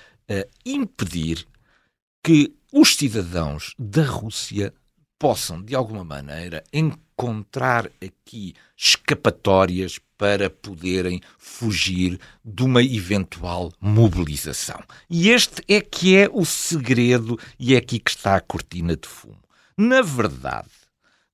impedir 0.65 1.47
que 2.23 2.55
os 2.73 2.97
cidadãos 2.97 3.75
da 3.79 4.05
Rússia 4.05 4.73
possam, 5.19 5.63
de 5.63 5.75
alguma 5.75 6.05
maneira, 6.05 6.65
encontrar 6.73 7.87
aqui 8.03 8.55
escapatórias 8.77 9.99
para 10.17 10.49
poderem 10.49 11.21
fugir 11.39 12.19
de 12.45 12.63
uma 12.63 12.83
eventual 12.83 13.73
mobilização. 13.81 14.83
E 15.09 15.31
este 15.31 15.63
é 15.69 15.81
que 15.81 16.17
é 16.17 16.29
o 16.33 16.45
segredo 16.45 17.39
e 17.59 17.75
é 17.75 17.79
aqui 17.79 17.99
que 17.99 18.11
está 18.11 18.37
a 18.37 18.41
cortina 18.41 18.97
de 18.97 19.07
fumo. 19.07 19.43
Na 19.77 20.03
verdade, 20.03 20.71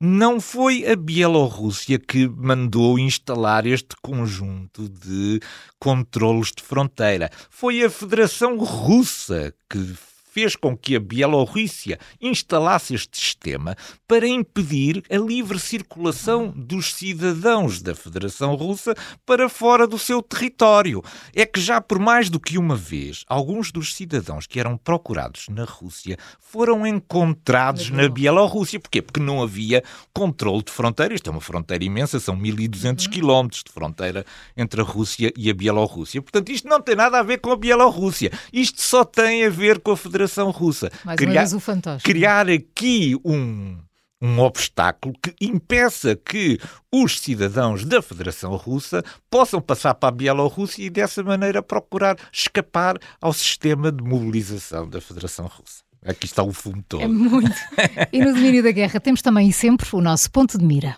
não 0.00 0.40
foi 0.40 0.90
a 0.90 0.96
Bielorrússia 0.96 1.98
que 1.98 2.26
mandou 2.26 2.98
instalar 2.98 3.66
este 3.66 3.94
conjunto 4.00 4.88
de 4.88 5.40
controlos 5.78 6.52
de 6.56 6.62
fronteira. 6.62 7.30
Foi 7.50 7.82
a 7.84 7.90
Federação 7.90 8.56
Russa 8.56 9.54
que 9.68 9.94
fez 10.30 10.54
com 10.54 10.76
que 10.76 10.94
a 10.94 11.00
Bielorrússia 11.00 11.98
instalasse 12.20 12.94
este 12.94 13.18
sistema 13.18 13.76
para 14.06 14.28
impedir 14.28 15.02
a 15.10 15.16
livre 15.16 15.58
circulação 15.58 16.52
dos 16.56 16.94
cidadãos 16.94 17.82
da 17.82 17.94
Federação 17.94 18.54
Russa 18.54 18.94
para 19.26 19.48
fora 19.48 19.86
do 19.86 19.98
seu 19.98 20.22
território. 20.22 21.02
É 21.34 21.44
que 21.44 21.60
já 21.60 21.80
por 21.80 21.98
mais 21.98 22.30
do 22.30 22.38
que 22.38 22.58
uma 22.58 22.76
vez, 22.76 23.24
alguns 23.28 23.72
dos 23.72 23.94
cidadãos 23.94 24.46
que 24.46 24.60
eram 24.60 24.76
procurados 24.76 25.46
na 25.48 25.64
Rússia 25.64 26.16
foram 26.38 26.86
encontrados 26.86 27.90
na 27.90 28.08
Bielorrússia. 28.08 28.78
Porquê? 28.78 29.02
Porque 29.02 29.20
não 29.20 29.42
havia 29.42 29.82
controle 30.12 30.62
de 30.62 30.70
fronteira. 30.70 31.14
Isto 31.14 31.28
é 31.28 31.32
uma 31.32 31.40
fronteira 31.40 31.84
imensa, 31.84 32.20
são 32.20 32.36
1200 32.36 33.04
uhum. 33.04 33.10
quilómetros 33.10 33.64
de 33.64 33.72
fronteira 33.72 34.24
entre 34.56 34.80
a 34.80 34.84
Rússia 34.84 35.32
e 35.36 35.50
a 35.50 35.54
Bielorrússia. 35.54 36.22
Portanto, 36.22 36.50
isto 36.50 36.68
não 36.68 36.80
tem 36.80 36.94
nada 36.94 37.18
a 37.18 37.22
ver 37.22 37.38
com 37.38 37.50
a 37.50 37.56
Bielorrússia. 37.56 38.30
Isto 38.52 38.80
só 38.80 39.04
tem 39.04 39.44
a 39.44 39.50
ver 39.50 39.80
com 39.80 39.90
a 39.92 39.96
Federação 39.96 40.19
Russa. 40.50 40.90
Mais 41.04 41.16
criar, 41.16 41.46
o 41.54 41.60
fantoche. 41.60 42.04
Criar 42.04 42.48
aqui 42.48 43.16
um 43.24 43.78
um 44.22 44.38
obstáculo 44.40 45.14
que 45.22 45.34
impeça 45.40 46.14
que 46.14 46.58
os 46.92 47.18
cidadãos 47.18 47.84
da 47.84 48.02
Federação 48.02 48.54
Russa 48.54 49.02
possam 49.30 49.60
passar 49.60 49.94
para 49.94 50.10
a 50.10 50.12
Bielorrússia 50.12 50.84
e 50.84 50.90
dessa 50.90 51.22
maneira 51.22 51.62
procurar 51.62 52.16
escapar 52.32 52.98
ao 53.20 53.32
sistema 53.32 53.90
de 53.90 54.04
mobilização 54.04 54.88
da 54.88 55.00
Federação 55.00 55.46
Russa. 55.46 55.82
Aqui 56.04 56.26
está 56.26 56.42
o 56.42 56.52
fumo 56.52 56.82
todo. 56.86 57.02
É 57.02 57.08
muito. 57.08 57.50
E 58.12 58.20
no 58.20 58.34
domínio 58.34 58.62
da 58.62 58.72
guerra 58.72 59.00
temos 59.00 59.22
também 59.22 59.52
sempre 59.52 59.86
o 59.92 60.00
nosso 60.00 60.30
ponto 60.30 60.58
de 60.58 60.64
mira. 60.64 60.96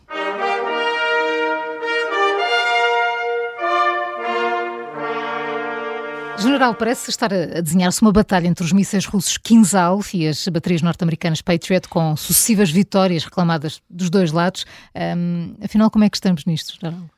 General, 6.43 6.75
parece 6.75 7.09
estar 7.09 7.33
a 7.33 7.61
desenhar-se 7.61 8.03
uma 8.03 8.11
batalha 8.11 8.49
entre 8.49 8.65
os 8.65 8.73
mísseis 8.73 9.07
russos 9.07 9.39
Kinzhal 9.39 10.01
e 10.13 10.27
as 10.27 10.49
baterias 10.49 10.83
norte-americanas 10.83 11.41
Patriot, 11.41 11.89
com 11.89 12.17
sucessivas 12.17 12.69
vitórias 12.69 13.25
reclamadas 13.25 13.81
dos 13.89 14.11
dois 14.11 14.33
lados. 14.33 14.67
Um, 14.95 15.55
afinal, 15.63 15.89
como 15.89 16.05
é 16.05 16.11
que 16.11 16.17
estamos 16.17 16.45
nisto, 16.45 16.75
General? 16.81 17.09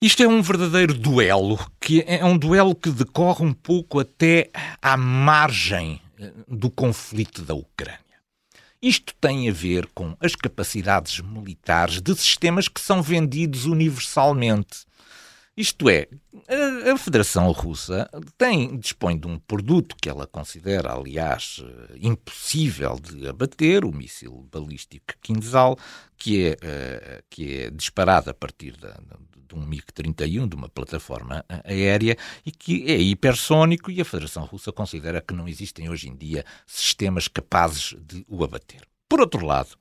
Isto 0.00 0.24
é 0.24 0.26
um 0.26 0.42
verdadeiro 0.42 0.94
duelo, 0.94 1.60
que 1.80 2.02
é 2.08 2.24
um 2.24 2.36
duelo 2.36 2.74
que 2.74 2.90
decorre 2.90 3.44
um 3.44 3.52
pouco 3.52 4.00
até 4.00 4.50
à 4.82 4.96
margem 4.96 6.00
eh, 6.18 6.32
do 6.48 6.68
conflito 6.68 7.42
da 7.42 7.54
Ucrânia. 7.54 8.00
Isto 8.82 9.14
tem 9.20 9.48
a 9.48 9.52
ver 9.52 9.86
com 9.94 10.16
as 10.18 10.34
capacidades 10.34 11.20
militares 11.20 12.00
de 12.00 12.16
sistemas 12.16 12.66
que 12.66 12.80
são 12.80 13.00
vendidos 13.00 13.64
universalmente. 13.64 14.84
Isto 15.54 15.90
é, 15.90 16.08
a, 16.48 16.92
a, 16.92 16.96
Federação 16.96 17.50
Russa 17.52 18.08
tem, 18.38 18.78
dispõe 18.78 19.18
de 19.18 19.26
um 19.26 19.38
produto 19.38 19.94
que 20.00 20.08
ela 20.08 20.26
considera, 20.26 20.94
aliás, 20.94 21.62
eh, 21.62 21.98
impossível 22.00 22.98
de 22.98 23.28
abater, 23.28 23.84
o 23.84 23.92
míssil 23.92 24.48
balístico 24.50 25.12
Kinzhal, 25.20 25.76
que 26.16 26.46
é, 26.46 26.52
uh, 26.52 27.24
que 27.28 27.64
é 27.64 27.70
disparado 27.70 28.30
a 28.30 28.34
partir 28.34 28.78
da, 28.78 28.98
de 29.46 29.54
um 29.54 29.66
MiG-31, 29.66 30.48
de 30.48 30.56
uma 30.56 30.70
plataforma 30.70 31.44
eh, 31.46 31.62
aérea, 31.66 32.16
e 32.46 32.50
que 32.50 32.90
é 32.90 32.96
hipersónico 32.96 33.90
e 33.90 34.00
a 34.00 34.04
Federação 34.06 34.44
Russa 34.46 34.72
considera 34.72 35.20
que 35.20 35.34
não 35.34 35.46
existem 35.46 35.90
hoje 35.90 36.08
em 36.08 36.16
dia 36.16 36.46
sistemas 36.66 37.28
capazes 37.28 37.94
de 38.00 38.24
o 38.26 38.42
abater. 38.42 38.80
Por 39.06 39.20
outro 39.20 39.44
lado, 39.44 39.76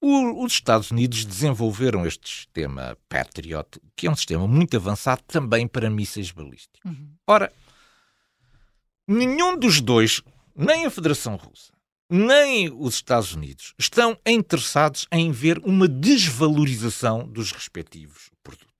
o, 0.00 0.44
os 0.44 0.52
Estados 0.54 0.90
Unidos 0.90 1.24
desenvolveram 1.24 2.06
este 2.06 2.28
sistema 2.28 2.96
Patriot, 3.08 3.80
que 3.94 4.06
é 4.06 4.10
um 4.10 4.16
sistema 4.16 4.48
muito 4.48 4.76
avançado 4.76 5.22
também 5.26 5.68
para 5.68 5.90
mísseis 5.90 6.30
balísticos. 6.30 6.80
Uhum. 6.84 7.14
Ora, 7.26 7.52
nenhum 9.06 9.58
dos 9.58 9.80
dois, 9.80 10.22
nem 10.56 10.86
a 10.86 10.90
Federação 10.90 11.36
Russa, 11.36 11.72
nem 12.08 12.72
os 12.72 12.94
Estados 12.94 13.34
Unidos, 13.34 13.74
estão 13.78 14.18
interessados 14.26 15.06
em 15.12 15.30
ver 15.30 15.58
uma 15.58 15.86
desvalorização 15.86 17.28
dos 17.28 17.52
respectivos 17.52 18.30
produtos. 18.42 18.70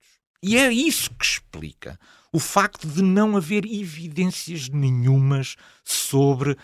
E 0.43 0.57
é 0.57 0.71
isso 0.71 1.11
que 1.11 1.23
explica 1.23 1.99
o 2.33 2.39
facto 2.39 2.87
de 2.87 3.01
não 3.01 3.37
haver 3.37 3.65
evidências 3.65 4.69
nenhumas 4.69 5.55
sobre 5.83 6.57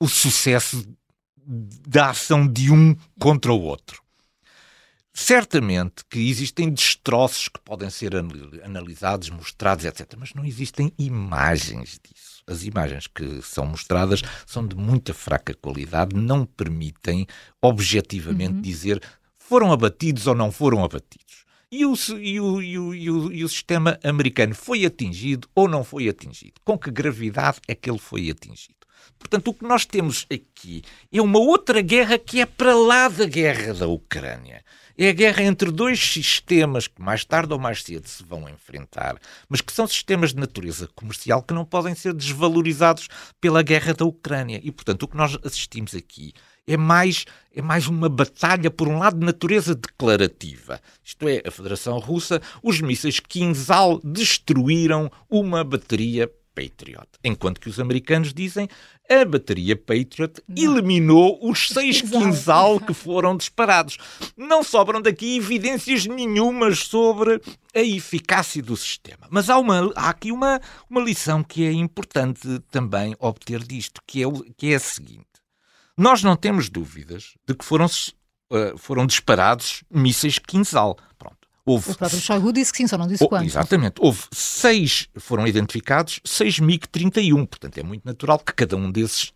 o 0.00 0.08
sucesso 0.08 0.86
da 1.52 2.10
ação 2.10 2.46
de 2.46 2.70
um 2.70 2.94
contra 3.18 3.52
o 3.52 3.60
outro. 3.60 4.00
Certamente 5.12 6.04
que 6.08 6.30
existem 6.30 6.70
destroços 6.70 7.48
que 7.48 7.60
podem 7.60 7.90
ser 7.90 8.12
analisados, 8.64 9.28
mostrados, 9.28 9.84
etc. 9.84 10.14
Mas 10.16 10.32
não 10.32 10.44
existem 10.44 10.92
imagens 10.96 12.00
disso. 12.02 12.44
As 12.46 12.62
imagens 12.62 13.08
que 13.08 13.42
são 13.42 13.66
mostradas 13.66 14.22
são 14.46 14.66
de 14.66 14.76
muita 14.76 15.12
fraca 15.12 15.52
qualidade, 15.52 16.16
não 16.16 16.46
permitem 16.46 17.26
objetivamente 17.60 18.54
uhum. 18.54 18.60
dizer 18.60 19.02
foram 19.36 19.72
abatidos 19.72 20.28
ou 20.28 20.34
não 20.34 20.52
foram 20.52 20.84
abatidos. 20.84 21.44
E 21.72 21.84
o, 21.84 21.94
e, 22.18 22.40
o, 22.40 22.62
e, 22.62 22.78
o, 22.78 22.94
e, 22.94 23.10
o, 23.10 23.32
e 23.32 23.44
o 23.44 23.48
sistema 23.48 23.98
americano 24.02 24.54
foi 24.54 24.84
atingido 24.84 25.48
ou 25.54 25.68
não 25.68 25.84
foi 25.84 26.08
atingido? 26.08 26.54
Com 26.64 26.78
que 26.78 26.90
gravidade 26.90 27.58
é 27.66 27.74
que 27.74 27.90
ele 27.90 27.98
foi 27.98 28.30
atingido? 28.30 28.79
Portanto, 29.18 29.48
o 29.48 29.54
que 29.54 29.64
nós 29.64 29.84
temos 29.84 30.26
aqui 30.32 30.82
é 31.12 31.20
uma 31.20 31.38
outra 31.38 31.80
guerra 31.80 32.18
que 32.18 32.40
é 32.40 32.46
para 32.46 32.74
lá 32.74 33.08
da 33.08 33.26
guerra 33.26 33.74
da 33.74 33.86
Ucrânia. 33.86 34.64
É 34.96 35.08
a 35.08 35.12
guerra 35.12 35.42
entre 35.42 35.70
dois 35.70 35.98
sistemas 35.98 36.86
que 36.86 37.00
mais 37.00 37.24
tarde 37.24 37.52
ou 37.52 37.58
mais 37.58 37.82
cedo 37.82 38.06
se 38.06 38.22
vão 38.22 38.48
enfrentar, 38.48 39.16
mas 39.48 39.62
que 39.62 39.72
são 39.72 39.86
sistemas 39.86 40.34
de 40.34 40.40
natureza 40.40 40.88
comercial 40.94 41.42
que 41.42 41.54
não 41.54 41.64
podem 41.64 41.94
ser 41.94 42.12
desvalorizados 42.12 43.08
pela 43.40 43.62
guerra 43.62 43.94
da 43.94 44.04
Ucrânia. 44.04 44.60
E, 44.62 44.70
portanto, 44.70 45.04
o 45.04 45.08
que 45.08 45.16
nós 45.16 45.38
assistimos 45.42 45.94
aqui 45.94 46.34
é 46.66 46.76
mais, 46.76 47.24
é 47.54 47.62
mais 47.62 47.86
uma 47.86 48.08
batalha, 48.08 48.70
por 48.70 48.88
um 48.88 48.98
lado, 48.98 49.18
de 49.18 49.26
natureza 49.26 49.74
declarativa. 49.74 50.80
Isto 51.04 51.28
é, 51.28 51.42
a 51.46 51.50
Federação 51.50 51.98
Russa, 51.98 52.40
os 52.62 52.80
mísseis 52.80 53.20
Kinzhal 53.20 54.00
destruíram 54.04 55.10
uma 55.28 55.64
bateria 55.64 56.30
Patriot. 56.60 57.08
Enquanto 57.24 57.60
que 57.60 57.68
os 57.68 57.80
americanos 57.80 58.34
dizem 58.34 58.68
a 59.08 59.24
bateria 59.24 59.74
Patriot 59.74 60.42
não. 60.46 60.62
eliminou 60.62 61.38
os 61.42 61.68
seis 61.72 62.02
quinzal 62.02 62.78
que 62.78 62.92
foram 62.92 63.36
disparados. 63.36 63.96
Não 64.36 64.62
sobram 64.62 65.00
daqui 65.00 65.36
evidências 65.36 66.06
nenhumas 66.06 66.80
sobre 66.80 67.40
a 67.74 67.80
eficácia 67.80 68.62
do 68.62 68.76
sistema. 68.76 69.26
Mas 69.30 69.48
há, 69.48 69.58
uma, 69.58 69.90
há 69.96 70.10
aqui 70.10 70.30
uma, 70.30 70.60
uma 70.88 71.00
lição 71.00 71.42
que 71.42 71.64
é 71.64 71.72
importante 71.72 72.60
também 72.70 73.16
obter 73.18 73.62
disto, 73.62 74.00
que 74.06 74.22
é, 74.22 74.26
o, 74.26 74.32
que 74.56 74.72
é 74.72 74.76
a 74.76 74.80
seguinte. 74.80 75.26
Nós 75.96 76.22
não 76.22 76.36
temos 76.36 76.68
dúvidas 76.68 77.34
de 77.46 77.54
que 77.54 77.64
foram, 77.64 77.86
uh, 77.86 78.76
foram 78.76 79.06
disparados 79.06 79.82
mísseis 79.90 80.38
quinzal. 80.38 80.96
Pronto. 81.18 81.39
Houve... 81.64 81.90
O 81.90 81.94
próprio 81.94 82.20
Shoigu 82.20 82.52
disse 82.52 82.72
que 82.72 82.78
sim, 82.78 82.86
só 82.86 82.96
não 82.96 83.06
disse 83.06 83.24
oh. 83.28 83.36
Exatamente. 83.38 83.96
Houve 83.98 84.22
seis, 84.32 85.08
foram 85.18 85.46
identificados 85.46 86.20
seis 86.24 86.58
MiG-31. 86.58 87.46
Portanto, 87.46 87.78
é 87.78 87.82
muito 87.82 88.04
natural 88.04 88.38
que 88.38 88.52
cada 88.52 88.76
um 88.76 88.90
desses 88.90 89.32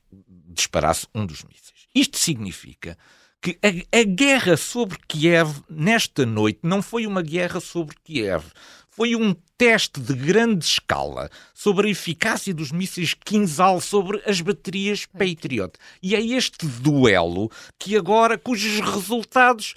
disparasse 0.48 1.06
um 1.14 1.26
dos 1.26 1.42
mísseis. 1.42 1.86
Isto 1.94 2.18
significa 2.18 2.96
que 3.40 3.58
a, 3.62 3.98
a, 4.00 4.04
guerra 4.04 4.56
sobre 4.56 4.98
Kiev 5.06 5.62
nesta 5.68 6.24
noite 6.24 6.60
não 6.62 6.80
foi 6.80 7.06
uma 7.06 7.20
guerra 7.20 7.60
sobre 7.60 7.94
Kiev. 8.02 8.44
Foi 8.88 9.14
um 9.16 9.34
teste 9.58 10.00
de 10.00 10.14
grande 10.14 10.64
escala 10.64 11.28
sobre 11.52 11.88
a 11.88 11.90
eficácia 11.90 12.54
dos 12.54 12.70
mísseis 12.72 13.12
Kinzhal 13.12 13.80
sobre 13.80 14.22
as 14.24 14.40
baterias 14.40 15.04
Patriot. 15.04 15.72
E 16.02 16.14
é 16.14 16.24
este 16.24 16.64
duelo 16.64 17.50
que 17.78 17.96
agora, 17.96 18.38
cujos 18.38 18.80
resultados 18.80 19.74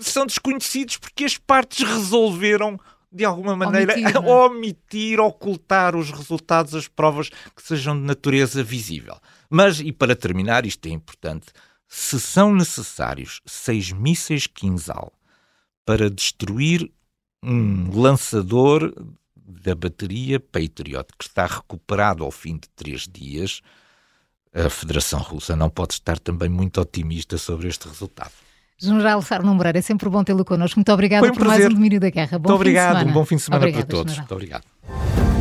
são 0.00 0.26
desconhecidos 0.26 0.96
porque 0.96 1.24
as 1.24 1.36
partes 1.36 1.86
resolveram 1.86 2.78
de 3.14 3.24
alguma 3.24 3.54
maneira 3.54 3.92
omitir, 3.92 4.16
é? 4.16 4.18
omitir, 4.28 5.20
ocultar 5.20 5.94
os 5.94 6.10
resultados, 6.10 6.74
as 6.74 6.88
provas 6.88 7.28
que 7.28 7.62
sejam 7.62 7.94
de 7.96 8.02
natureza 8.02 8.62
visível. 8.62 9.16
Mas, 9.48 9.78
e 9.78 9.92
para 9.92 10.16
terminar, 10.16 10.66
isto 10.66 10.84
é 10.86 10.90
importante, 10.90 11.46
se 11.86 12.18
são 12.18 12.52
necessários 12.52 13.40
seis 13.46 13.92
mísseis 13.92 14.48
Kinzhal 14.48 15.12
para 15.84 16.10
destruir 16.10 16.90
um 17.40 17.90
lançador 18.00 18.92
da 19.36 19.74
bateria 19.74 20.40
Patriot 20.40 21.06
que 21.16 21.24
está 21.24 21.46
recuperado 21.46 22.24
ao 22.24 22.32
fim 22.32 22.54
de 22.54 22.68
três 22.70 23.06
dias, 23.06 23.60
a 24.52 24.68
Federação 24.70 25.20
Russa 25.20 25.54
não 25.54 25.70
pode 25.70 25.94
estar 25.94 26.18
também 26.18 26.48
muito 26.48 26.80
otimista 26.80 27.38
sobre 27.38 27.68
este 27.68 27.86
resultado. 27.86 28.32
General 28.78 29.20
Sarno 29.22 29.54
Moreira, 29.54 29.78
é 29.78 29.82
sempre 29.82 30.08
bom 30.08 30.22
tê-lo 30.24 30.44
connosco. 30.44 30.78
Muito 30.78 30.92
obrigada 30.92 31.26
um 31.26 31.30
por 31.30 31.38
prazer. 31.38 31.60
mais 31.60 31.72
um 31.72 31.74
domínio 31.74 32.00
da 32.00 32.10
guerra. 32.10 32.38
Bom 32.38 32.48
Muito 32.50 32.56
obrigado, 32.56 33.06
um 33.08 33.12
bom 33.12 33.24
fim 33.24 33.36
de 33.36 33.42
semana 33.42 33.62
Obrigada, 33.64 33.86
para 33.86 33.96
todos. 33.96 34.12
General. 34.14 34.28
Muito 34.28 34.34
obrigado. 34.34 35.33